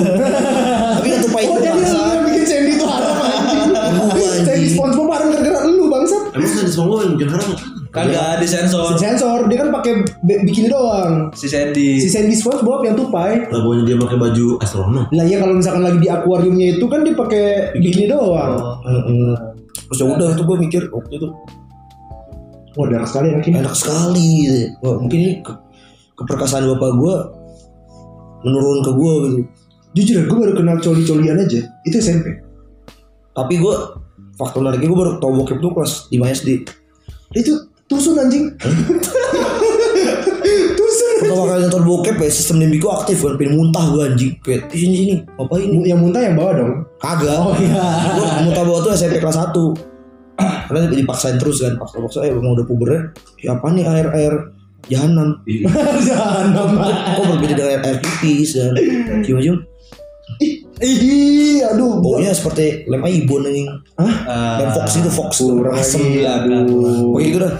tapi 0.98 1.06
itu 1.08 1.18
tupai 1.22 1.44
Oh 1.46 1.56
jadi 1.56 1.78
lu 1.78 1.86
Emang 6.40 6.64
di 6.64 6.72
semua 6.72 6.96
yang 7.04 7.12
bikin 7.20 7.28
haram? 7.28 7.50
Kagak 7.90 8.38
di 8.38 8.46
sensor. 8.46 8.94
Si 8.94 9.02
sensor 9.02 9.50
dia 9.50 9.58
kan 9.60 9.68
pakai 9.74 9.92
bikini 10.22 10.70
doang. 10.70 11.28
Si 11.34 11.50
Sandy. 11.50 11.98
Si 11.98 12.06
Sandy 12.08 12.32
SpongeBob 12.32 12.86
yang 12.86 12.94
tupai. 12.94 13.50
Lah 13.50 13.60
pokoknya 13.60 13.82
dia 13.84 13.96
pakai 13.98 14.16
baju 14.16 14.46
astronot. 14.62 15.06
Lah 15.10 15.24
ya 15.26 15.36
kalau 15.42 15.58
misalkan 15.58 15.82
lagi 15.82 15.98
di 15.98 16.08
akuariumnya 16.08 16.78
itu 16.78 16.86
kan 16.86 17.02
dia 17.02 17.12
pakai 17.12 17.44
bikini 17.76 18.06
doang. 18.08 18.54
Heeh. 18.86 19.34
terus 19.90 19.98
ya 20.00 20.06
udah 20.06 20.28
itu 20.38 20.42
gue 20.46 20.56
mikir 20.62 20.82
waktu 20.94 21.18
itu 21.18 21.28
Wah 22.78 22.86
darah 22.86 23.02
sekali 23.02 23.34
anaknya. 23.34 23.66
enak 23.66 23.74
sekali. 23.74 24.30
Wah, 24.78 24.94
mungkin 25.02 25.18
ini 25.18 25.32
ke, 25.42 25.50
keperkasaan 26.14 26.70
bapak 26.70 26.90
gue 26.94 27.14
menurun 28.46 28.80
ke 28.86 28.92
gue 28.94 29.12
gitu 29.26 29.42
Jujur 29.90 30.14
ya, 30.14 30.24
gue 30.30 30.38
baru 30.38 30.54
kenal 30.54 30.78
coli-colian 30.78 31.42
aja. 31.42 31.66
Itu 31.82 31.98
SMP. 31.98 32.38
tapi 33.30 33.58
gue 33.58 33.74
faktor 34.40 34.64
menariknya 34.64 34.88
gue 34.88 34.98
baru 34.98 35.12
tau 35.18 35.32
bokep 35.34 35.58
tuh 35.58 35.70
kelas 35.70 35.92
5 36.08 36.16
SD 36.34 36.48
Itu 37.32 37.52
tusun 37.86 38.16
anjing. 38.16 38.48
tusun. 40.72 41.14
pertama 41.20 41.44
kali 41.46 41.60
nonton 41.62 41.84
bokep 41.84 42.16
ya 42.16 42.28
sistem 42.28 42.56
limbiku 42.58 42.88
aktif 42.90 43.20
kan 43.20 43.36
pengen 43.36 43.54
muntah 43.54 43.84
gue 43.86 44.02
anjing. 44.04 44.32
Kayak 44.40 44.70
"Ih, 44.70 44.80
sini 44.80 44.94
sini 44.96 45.14
ngapain? 45.28 45.68
Mu- 45.68 45.84
Yang 45.84 46.00
muntah 46.00 46.20
yang 46.20 46.34
bawah 46.34 46.52
dong. 46.56 46.72
kagak. 46.98 47.36
Oh 47.36 47.54
iya. 47.54 47.84
gue 48.10 48.26
muntah 48.44 48.62
bawa 48.62 48.78
tuh 48.80 48.92
SMP 48.92 49.18
kelas 49.18 49.38
1 49.38 49.52
karena 50.40 50.88
dipaksain 50.88 51.36
terus 51.36 51.60
kan 51.60 51.76
paksa 51.76 52.00
paksa 52.00 52.18
eh 52.22 52.32
mau 52.32 52.54
udah 52.54 52.64
pubernya 52.64 53.12
ya? 53.38 53.52
Apa 53.52 53.68
nih 53.68 53.84
air 53.84 54.06
air 54.10 54.32
jahanam. 54.86 55.36
Jangan 56.08 56.56
kok 57.12 57.24
berbeda 57.28 57.54
dengan 57.54 57.68
air, 57.68 57.80
air 57.84 57.98
pipis 58.00 58.56
dan 58.56 58.72
cium 59.24 59.38
cium 59.38 59.56
Ih, 60.80 61.60
aduh. 61.60 62.00
baunya 62.00 62.32
seperti 62.32 62.88
lem 62.88 63.04
ibon 63.04 63.44
anjing. 63.44 63.68
Ah, 64.00 64.64
lem 64.64 64.70
fox 64.72 64.88
itu 64.96 65.10
fox 65.12 65.30
Kurang 65.44 65.76
asem. 65.76 66.00
Pokoknya 66.00 67.26
gitu 67.28 67.38
dah. 67.44 67.54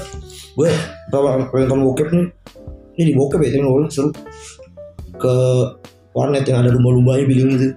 Gue 0.56 0.70
pertama 1.12 1.44
nonton 1.52 1.80
bokep 1.84 2.08
nih. 2.16 2.26
Ini 2.96 3.02
di 3.12 3.14
bokep 3.16 3.40
ya 3.44 3.60
boleh 3.60 3.92
seru. 3.92 4.08
Ke 5.20 5.34
warnet 6.16 6.48
yang 6.48 6.64
ada 6.64 6.72
lumba-lumbanya 6.72 7.28
bilang 7.28 7.54
gitu 7.54 7.76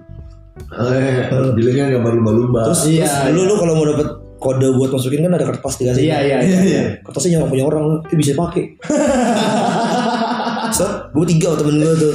Eh, 0.74 1.50
bilangnya 1.54 1.98
gambar 1.98 2.12
lumba-lumba. 2.18 2.60
terus, 2.70 2.86
Iya, 2.86 3.06
terus 3.06 3.34
dulu 3.36 3.42
lu 3.46 3.54
kalau 3.58 3.74
mau 3.78 3.86
dapet 3.86 4.08
kode 4.38 4.68
buat 4.74 4.90
masukin 4.90 5.22
kan 5.26 5.32
ada 5.34 5.46
kertas 5.50 5.74
dikasih. 5.78 6.02
Iya, 6.02 6.18
iya, 6.22 6.36
iya. 6.42 6.58
iya. 6.62 6.82
kertasnya 7.02 7.38
nyawa 7.38 7.46
punya 7.50 7.64
orang 7.66 7.84
eh 8.10 8.16
bisa 8.18 8.32
pakai 8.36 8.64
so 10.74 10.84
gue 11.14 11.24
tiga 11.30 11.54
temen 11.58 11.78
gue 11.82 11.94
tuh. 11.96 12.14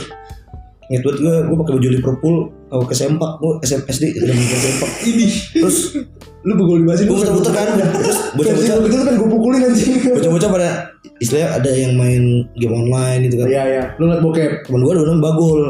Buat 0.90 1.18
gue, 1.22 1.36
gue 1.46 1.56
pakai 1.62 1.74
baju 1.78 1.90
Liverpool, 1.94 2.36
kalau 2.70 2.86
ke 2.86 2.96
sempak, 2.96 3.32
gue 3.42 3.52
SMP 3.66 3.86
SD, 3.90 4.04
udah 4.22 4.36
ke 4.38 4.58
sempak. 4.62 4.90
Ini. 5.04 5.26
Terus 5.58 5.78
Lu 6.40 6.56
begol 6.56 6.88
di 6.88 7.04
gue 7.04 7.12
muter-muter 7.12 7.52
kan, 7.52 7.76
terus 7.76 8.32
Bocah-bocah 8.32 8.76
itu 8.88 8.96
kan 9.04 9.16
gue 9.20 9.28
pukulin 9.28 9.60
anjing. 9.60 9.92
bocah-bocah 10.16 10.50
pada 10.56 10.70
istilahnya 11.20 11.50
ada 11.60 11.72
yang 11.76 12.00
main 12.00 12.48
game 12.56 12.72
online 12.72 13.28
gitu 13.28 13.44
kan. 13.44 13.48
Iya, 13.52 13.64
iya. 13.68 13.84
Lu 14.00 14.08
liat 14.08 14.24
bokep. 14.24 14.52
Temen 14.64 14.80
gue 14.80 14.94
ada 14.96 15.02
orang 15.04 15.20
bagol, 15.20 15.62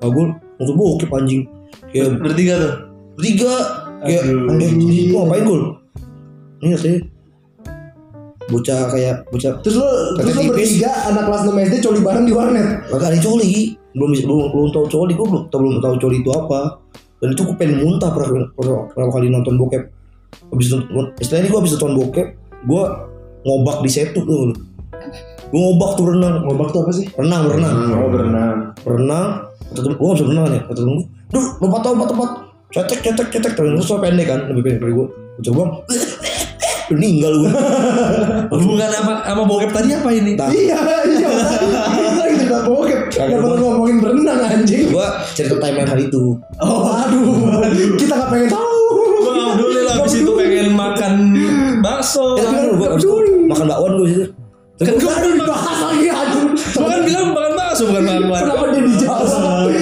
bagol 0.00 0.32
untuk 0.56 0.74
bokep 0.80 1.12
anjing. 1.12 1.44
Kayak 1.92 2.24
Bertiga 2.24 2.54
tuh. 2.56 2.72
bertiga, 3.20 3.52
Aduh. 4.00 4.56
eh 4.56 4.70
gua 5.12 5.20
ngapain 5.28 5.44
gol? 5.44 5.62
Ini 6.64 6.68
katanya 6.72 6.98
bocah 8.48 8.80
kayak 8.88 9.16
bocah 9.28 9.52
Terus 9.60 9.76
lu 9.76 9.88
terus 10.16 10.34
tipis. 10.34 10.48
bertiga 10.80 10.90
anak 11.12 11.24
kelas 11.28 11.42
6 11.44 11.66
SD 11.68 11.74
coli 11.84 12.00
bareng 12.00 12.24
di 12.24 12.32
warnet. 12.32 12.68
Gak 12.88 13.04
ada 13.04 13.18
coli. 13.20 13.76
Belum 13.92 14.08
bisa 14.12 14.24
belum 14.24 14.48
belum 14.52 14.68
tahu 14.72 14.84
coli. 14.88 15.12
Gue 15.12 15.26
belum 15.28 15.42
tahu 15.52 15.60
belum 15.60 15.76
tahu 15.84 15.94
coli 16.00 16.16
itu 16.24 16.30
apa. 16.32 16.60
Dan 17.18 17.28
itu 17.34 17.42
gue 17.44 17.56
pengen 17.58 17.82
muntah 17.82 18.10
pernah 18.14 18.46
pernah, 18.54 19.10
kali 19.10 19.26
nonton 19.28 19.54
bokep. 19.58 19.82
Habis 20.54 20.66
nonton 20.70 21.04
istilahnya 21.18 21.48
gue 21.50 21.58
habis 21.60 21.72
nonton 21.76 21.92
bokep 21.98 22.28
gue 22.64 22.82
ngobak 23.44 23.78
di 23.84 23.90
setu 23.92 24.20
tuh. 24.24 24.56
Gue 25.52 25.60
ngobak 25.60 25.90
tuh 26.00 26.04
renang. 26.08 26.34
Ngobak 26.48 26.68
tuh 26.72 26.80
apa 26.88 26.92
sih? 26.96 27.06
renang 27.20 27.42
renang. 27.52 27.74
Oh, 27.94 28.08
berenang. 28.08 28.56
renang 28.82 29.28
kata 29.68 29.84
temen 29.84 29.96
gue 30.00 30.06
gak 30.08 30.16
bisa 30.16 30.24
berenang 30.24 30.46
nih. 30.48 30.62
Kata 30.64 30.78
temen 30.80 30.94
gue 30.96 31.06
duh 31.28 31.46
lompat 31.60 31.80
lompat 31.84 32.08
lompat. 32.16 32.30
Cetek 32.72 33.00
cetek 33.04 33.28
cetek. 33.28 33.52
Temen 33.52 33.76
gue 33.76 33.96
pendek 34.00 34.26
kan 34.26 34.40
lebih 34.48 34.62
pendek 34.64 34.80
dari 34.80 34.94
gue 34.96 35.06
gue 35.38 35.54
coba 35.54 35.86
meninggal 36.90 37.32
gue 37.38 37.50
Hubungan 38.52 38.90
apa 38.90 39.12
sama 39.22 39.42
bokep 39.44 39.70
tadi 39.70 39.88
apa 39.90 40.08
ini? 40.10 40.32
Nah, 40.34 40.48
Iya, 40.48 40.78
iya. 41.06 41.28
Kita 41.88 42.24
cerita 42.34 42.58
bokep. 42.64 43.00
Kenapa 43.08 43.46
lu 43.46 43.56
ngomongin 43.58 43.96
berenang 43.98 44.40
anjing? 44.42 44.88
gue 44.88 45.06
cerita 45.32 45.56
timeline 45.58 45.86
hari 45.86 46.04
itu 46.06 46.36
Oh, 46.58 46.88
aduh. 46.88 47.62
Kita 47.94 48.14
gak 48.16 48.30
pengen 48.30 48.48
tahu. 48.48 48.80
Gue 49.18 49.32
gak 49.32 49.48
peduli 49.54 49.80
lah 49.82 49.94
abis 49.98 50.14
itu 50.16 50.30
pengen 50.32 50.68
makan 50.72 51.12
bakso. 51.80 52.26
Ya, 52.34 52.42
tapi 52.42 52.54
kan 52.56 52.66
gue 52.70 52.88
Nggak 52.88 53.48
makan 53.48 53.66
bakwan 53.66 53.92
gue 53.94 54.08
situ. 54.08 54.24
Kan 54.78 54.94
gue 54.94 55.10
Aduh, 55.10 55.32
dibahas 55.34 55.78
lagi 55.82 56.06
aduh. 56.06 56.44
Gue 56.54 56.86
kan 56.86 57.00
bilang 57.02 57.26
makan 57.30 57.52
bakso 57.54 57.82
bukan 57.84 58.02
makan 58.04 58.22
Kenapa 58.40 58.64
dia 58.68 58.82
dijawab? 58.82 59.26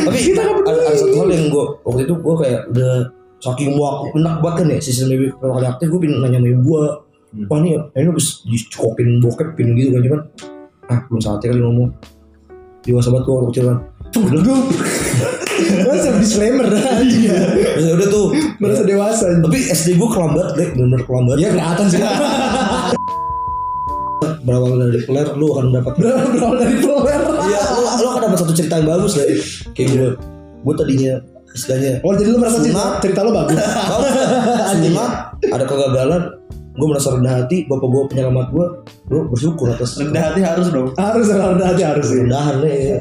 Tapi 0.06 0.18
kita 0.18 0.40
gak 0.40 0.48
ada, 0.48 0.54
peduli. 0.56 0.82
ada 0.82 0.96
satu 0.96 1.14
hal 1.16 1.28
yang 1.28 1.44
gue 1.46 1.64
waktu 1.82 2.00
itu 2.02 2.14
gue 2.16 2.34
kayak 2.36 2.60
udah 2.68 2.92
saking 3.40 3.76
muak 3.76 4.16
enak 4.16 4.40
banget 4.40 4.56
kan 4.64 4.66
ya 4.72 4.78
sistem 4.80 5.12
baby 5.12 5.28
pertama 5.34 5.52
kali 5.60 5.66
aktif 5.68 5.86
gue 5.92 6.00
pengen 6.00 6.18
nanya 6.24 6.38
sama 6.40 6.48
ibu 6.48 6.62
gue 6.64 6.82
wah 7.52 7.58
nih 7.60 7.72
ini 7.92 8.08
habis 8.08 8.28
dicokokin 8.48 9.08
bokep 9.20 9.48
pin 9.54 9.76
gitu 9.76 9.92
kan 9.92 10.02
cuman 10.08 10.20
ah 10.90 11.00
belum 11.10 11.20
saatnya 11.20 11.52
kali 11.52 11.62
ngomong. 11.62 11.90
Dewasa 12.86 13.10
banget 13.10 13.24
gue 13.26 13.34
waktu 13.34 13.48
kecil 13.50 13.64
kan. 13.66 13.78
Udah. 14.14 14.40
Aduh. 14.40 14.60
Masa 15.88 16.08
disclaimer 16.20 16.66
dah. 16.70 16.82
Anjing 17.02 17.26
ya. 17.26 17.38
Ya 17.82 17.90
udah 17.98 18.08
tuh. 18.08 18.26
Merasa 18.62 18.82
dewasa 18.86 19.24
tapi 19.42 19.58
SD 19.66 19.98
gue 19.98 20.08
kelambat 20.08 20.54
deh 20.54 20.68
bener-bener 20.76 21.02
kelambat 21.02 21.36
Iya 21.42 21.48
kelihatan 21.54 21.86
sih. 21.90 22.00
berawal 24.46 24.78
dari 24.78 25.02
peler 25.02 25.26
lu 25.34 25.58
akan 25.58 25.74
mendapat 25.74 25.92
Berawal 25.98 26.54
dari 26.62 26.78
peler. 26.78 27.22
Iya, 27.50 27.62
lu, 27.74 27.82
lu 27.82 28.06
akan 28.14 28.20
dapat 28.30 28.38
satu 28.38 28.54
cerita 28.54 28.78
yang 28.78 28.86
bagus 28.86 29.18
lah. 29.18 29.26
Kayak 29.74 29.88
gue, 29.90 30.08
gue 30.62 30.74
tadinya 30.78 31.14
istilahnya 31.52 32.00
Oh 32.00 32.12
jadi 32.12 32.28
lu 32.30 32.38
merasa 32.38 32.58
cerita, 32.58 32.78
Sunat. 32.78 33.00
cerita 33.00 33.20
lu 33.22 33.30
bagus. 33.30 33.56
Sunat, 34.72 35.12
ada 35.46 35.64
kegagalan, 35.64 36.22
gue 36.76 36.86
merasa 36.86 37.08
rendah 37.12 37.34
hati, 37.40 37.64
bapak 37.64 37.88
gue 37.88 38.02
penyelamat 38.10 38.46
gue, 38.52 38.66
gue 39.08 39.20
bersyukur 39.28 39.66
atas 39.70 39.96
Rendah 39.96 40.22
hati 40.28 40.40
harus 40.44 40.68
dong. 40.68 40.92
harus 40.94 41.26
rendah 41.28 41.66
hati 41.72 41.82
harus 41.82 42.06
sih. 42.06 42.20
rendahan 42.20 42.54
deh 42.60 42.74
ya. 42.74 42.98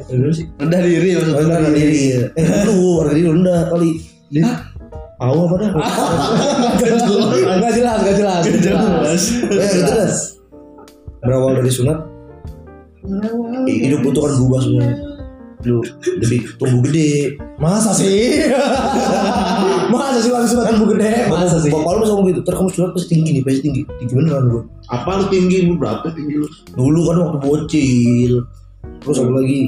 Rendah 0.59 0.79
diri 0.79 1.09
maksudnya. 1.15 1.41
Rendah 1.43 1.71
diri 1.73 1.99
ya. 2.07 2.19
Eh, 2.35 2.45
lu 2.63 2.77
harga 3.03 3.13
diri 3.13 3.27
rendah 3.27 3.59
kali. 3.67 3.89
Tahu 5.15 5.37
apa 5.47 5.55
dah? 5.55 5.69
Gak 7.55 7.73
jelas, 7.73 7.99
gak 8.03 8.15
jelas. 8.19 8.41
Gak 8.43 8.61
jelas. 8.61 9.21
Eh, 9.47 9.69
gitu 9.71 9.91
dah. 9.91 10.11
Berawal 11.23 11.57
dari 11.57 11.71
sunat, 11.71 11.99
hidup 13.65 14.01
itu 14.03 14.19
kan 14.19 14.31
berubah 14.35 14.59
semuanya. 14.61 14.95
Lu 15.63 15.79
lebih 16.03 16.59
tumbuh 16.59 16.83
gede. 16.89 17.39
Masa 17.55 17.95
sih? 17.95 18.43
Masa 19.93 20.19
sih 20.19 20.31
langsung 20.33 20.59
bu 20.83 20.85
gede? 20.91 21.31
Masa 21.31 21.63
sih? 21.63 21.71
Bapak 21.71 22.01
lu 22.01 22.03
sama 22.03 22.21
gitu, 22.27 22.41
terus 22.43 22.57
kamu 22.59 22.69
sunat 22.75 22.91
pasti 22.91 23.07
tinggi 23.15 23.29
nih, 23.39 23.43
pasti 23.47 23.61
tinggi. 23.63 23.81
Tinggi 24.01 24.13
beneran 24.13 24.43
gue. 24.51 24.61
Apa 24.91 25.09
lu 25.21 25.25
tinggi 25.31 25.57
lu 25.65 25.79
berapa 25.79 26.07
tinggi 26.11 26.35
lu? 26.43 26.47
dulu 26.75 26.99
kan 27.07 27.15
waktu 27.23 27.37
bocil 27.39 28.33
terus 29.01 29.17
apa 29.21 29.31
lagi 29.31 29.59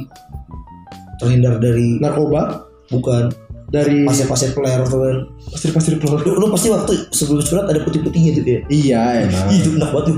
terhindar 1.18 1.58
dari 1.58 1.98
Narkoba 1.98 2.68
bukan 2.94 3.34
dari 3.68 4.08
pasir-pasir 4.08 4.56
peler 4.56 4.80
tuh 4.88 5.00
kan 5.04 5.18
pasir-pasir 5.52 6.00
peluru. 6.00 6.24
lu, 6.24 6.32
lu 6.40 6.48
pasti 6.56 6.72
waktu 6.72 6.94
sebelum 7.12 7.44
sunat 7.44 7.68
ada 7.68 7.84
putih-putihnya 7.84 8.40
tuh 8.40 8.44
kayak 8.48 8.62
Iya 8.72 9.28
emang. 9.28 9.48
Ih, 9.52 9.60
itu 9.60 9.70
enak 9.76 9.90
banget 9.92 10.06
tuh 10.08 10.16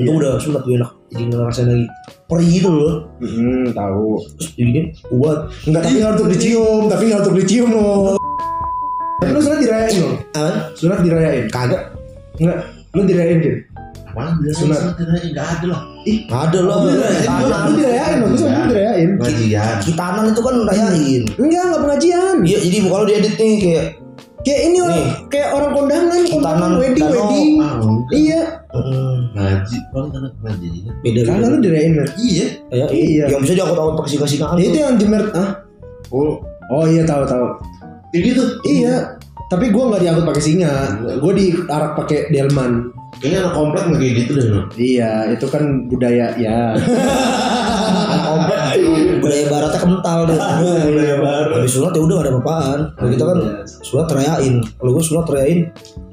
itu 0.00 0.10
udah 0.16 0.32
sunat 0.40 0.60
tuh 0.64 0.72
enak 0.76 0.90
jadi 1.10 1.22
ngerasain 1.26 1.66
lagi 1.66 1.86
perih 2.24 2.48
gitu 2.52 2.70
loh 2.70 2.94
Hmm, 3.18 3.66
tahu. 3.70 4.22
terus 4.32 4.50
jadinya 4.54 4.82
kuat 5.04 5.38
Enggak, 5.64 5.82
tapi 5.82 5.94
nggak 5.96 6.12
untuk 6.14 6.28
dicium, 6.28 6.82
tapi 6.86 7.02
nggak 7.06 7.20
untuk 7.20 7.36
dicium 7.36 7.70
loh. 7.70 8.16
Tapi 9.18 9.30
lu 9.30 9.40
sunat 9.40 9.58
dirayain 9.58 9.94
loh. 9.98 10.14
aman 10.32 10.54
Sunat 10.72 10.98
dirayain. 11.02 11.44
kagak 11.50 11.82
Enggak, 12.36 12.58
lu 12.90 13.00
dirayain 13.04 13.38
gitu. 13.38 13.58
Apaan 14.06 14.38
Sunat. 14.50 14.80
Enggak 14.96 15.46
ada 15.52 15.66
lah. 15.68 15.82
nggak 16.00 16.42
ada 16.46 16.58
loh 16.58 16.78
Lu 16.80 17.72
dirayain 17.76 18.16
loh, 18.18 18.28
sama 18.32 18.56
lu 18.56 18.66
dirayain. 18.70 19.10
Pengajian. 19.18 19.76
kitanan 19.84 20.24
itu 20.30 20.40
kan 20.40 20.54
rayain 20.64 21.22
Enggak, 21.36 21.62
enggak 21.64 21.80
pengajian. 21.84 22.36
iya 22.42 22.58
jadi 22.58 22.76
kalau 22.86 23.04
diedit 23.04 23.34
nih 23.36 23.54
kayak 23.58 23.86
Kayak 24.40 24.72
ini 24.72 24.78
orang, 24.80 25.04
kayak 25.28 25.48
orang 25.52 25.70
kondangan, 25.76 26.20
kondangan 26.24 26.72
wedding, 26.80 27.04
wedding. 27.12 27.60
Ah. 27.60 27.76
Iya. 28.08 28.40
Mm, 28.72 29.16
Ngaji. 29.32 29.76
Paling 29.90 30.12
anak 30.14 30.32
ngaji. 30.38 30.68
beda 31.00 31.20
Karena 31.24 31.46
lu 31.46 31.58
dirayain 31.58 31.92
kan? 31.94 32.08
Iya. 32.16 32.46
ya, 32.70 32.86
Iya. 32.88 33.24
yang 33.28 33.40
bisa 33.42 33.54
diangkut-angkut 33.54 33.94
pakai 33.98 34.10
singa-singaan 34.14 34.56
Itu 34.56 34.78
yang 34.78 34.94
di 34.96 35.06
mer 35.06 35.24
ah? 35.32 35.50
Oh, 36.10 36.38
Oh 36.70 36.84
iya 36.86 37.02
tahu 37.02 37.26
tahu. 37.26 37.46
kayak 38.10 38.22
gitu. 38.30 38.42
Iya. 38.64 39.18
Tapi 39.46 39.68
gue 39.68 39.82
nggak 39.82 40.00
diangkut 40.00 40.24
pakai 40.24 40.42
singa. 40.42 40.74
Gue 41.18 41.32
diarak 41.34 41.98
pakai 41.98 42.30
delman. 42.30 42.94
Kayaknya 43.18 43.38
anak 43.42 43.54
komplek 43.54 43.82
nggak 43.90 44.00
kayak 44.00 44.14
gitu 44.22 44.30
deh. 44.32 44.46
Iya, 44.78 45.10
itu 45.34 45.46
kan 45.50 45.62
budaya 45.90 46.26
ya. 46.38 46.58
budaya 49.20 49.44
baratnya 49.46 49.80
kental 49.80 50.18
deh. 50.26 50.38
Budaya 50.90 51.16
barat 51.18 51.48
habis 51.54 51.72
sunat 51.72 51.92
ya 51.92 52.00
udah 52.00 52.14
gak 52.14 52.24
ada 52.24 52.30
apa-apaan 52.32 52.80
kita 53.10 53.24
kan 53.24 53.38
sunat 53.80 54.08
rayain 54.10 54.54
kalau 54.76 54.90
gue 54.92 55.04
sunat 55.04 55.26
rayain 55.26 55.60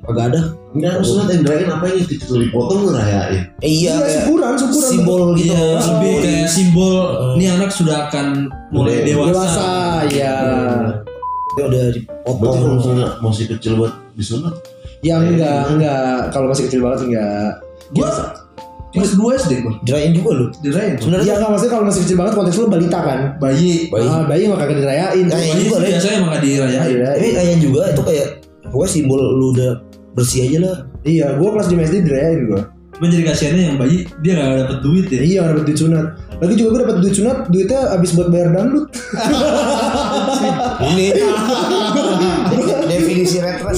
agak 0.08 0.24
ada. 0.32 0.41
Enggak 0.72 0.91
harus 1.00 1.08
sunat 1.10 1.28
yang 1.28 1.41
dirayain 1.43 1.70
apa 1.70 1.86
ini 1.89 2.02
titik 2.06 2.28
lu 2.28 2.38
dipotong 2.39 2.80
lu 2.86 2.89
rayain. 2.93 3.43
eh, 3.60 3.67
iya 3.67 3.93
Iya, 3.98 4.24
syukuran, 4.24 4.54
syukuran. 4.56 4.88
simbol 4.88 5.22
gitu. 5.36 5.52
Iya, 5.52 5.67
lebih 5.84 6.13
kayak 6.22 6.48
simbol 6.48 6.96
ini 7.36 7.46
anak 7.50 7.70
sudah 7.70 7.98
akan 8.08 8.28
mulai 8.72 9.02
Udah 9.02 9.04
dewasa. 9.04 9.28
Dewasa, 9.28 9.70
ya. 10.12 10.36
ya 11.58 11.63
udah 11.65 11.82
Berarti 11.88 12.00
kalau 12.06 12.36
dipotong 12.38 12.74
misalnya 12.78 13.08
masih 13.20 13.46
kecil 13.50 13.72
buat 13.76 13.93
disunat, 14.13 14.54
Ya 15.02 15.17
enggak, 15.17 15.62
enggak. 15.70 16.30
Kalau 16.34 16.50
masih 16.50 16.70
kecil 16.70 16.82
banget 16.82 17.00
enggak. 17.10 17.52
Gua 17.93 18.10
kelas 18.98 19.14
2 19.16 19.42
SD 19.46 19.52
gua. 19.64 19.74
dirayain 19.86 20.14
juga 20.14 20.30
lu 20.34 20.46
Dirayain. 20.60 20.96
sebenarnya 20.98 21.26
Iya 21.26 21.34
enggak 21.38 21.50
maksudnya 21.54 21.72
kalau 21.74 21.86
masih 21.88 22.02
kecil 22.04 22.18
banget 22.18 22.34
konteks 22.34 22.58
lu 22.58 22.68
balita 22.68 23.00
kan. 23.00 23.20
Bayi. 23.38 23.72
Bayi. 23.94 24.08
Ah, 24.10 24.24
bayi 24.26 24.44
mah 24.50 24.58
kagak 24.58 24.78
dirayain. 24.82 25.26
Bayi 25.30 25.52
juga 25.62 25.78
lah. 25.78 25.88
biasanya 25.88 26.16
emang 26.18 26.32
gak 26.34 26.44
dirayain. 26.44 26.82
Iya, 26.88 27.08
tapi 27.14 27.28
rayain 27.38 27.60
juga 27.62 27.82
itu 27.94 28.02
kayak 28.02 28.28
pokoknya 28.68 28.92
simbol 28.92 29.22
lu 29.22 29.48
udah 29.56 29.72
bersih 30.18 30.50
aja 30.50 30.58
lah 30.66 30.76
iya, 31.06 31.38
gua 31.38 31.50
kelas 31.54 31.70
5 31.70 31.88
SD 31.88 31.96
dirayain 32.04 32.42
gua. 32.50 32.62
Cuma 32.98 33.14
jadi 33.14 33.24
kasihannya 33.30 33.64
yang 33.70 33.78
bayi 33.78 33.98
dia 34.26 34.32
gak 34.34 34.50
dapet 34.66 34.78
duit 34.82 35.06
ya. 35.08 35.22
Iya, 35.22 35.38
gak 35.46 35.50
dapet 35.54 35.66
duit 35.70 35.80
sunat. 35.80 36.06
Lagi 36.38 36.54
juga 36.58 36.70
gua 36.74 36.80
dapet 36.86 36.98
duit 37.06 37.16
sunat, 37.16 37.38
duitnya 37.54 37.80
habis 37.94 38.10
buat 38.18 38.28
bayar 38.34 38.50
dangdut. 38.54 38.86
ini 40.82 41.06
definisi 42.92 43.38
retret 43.38 43.78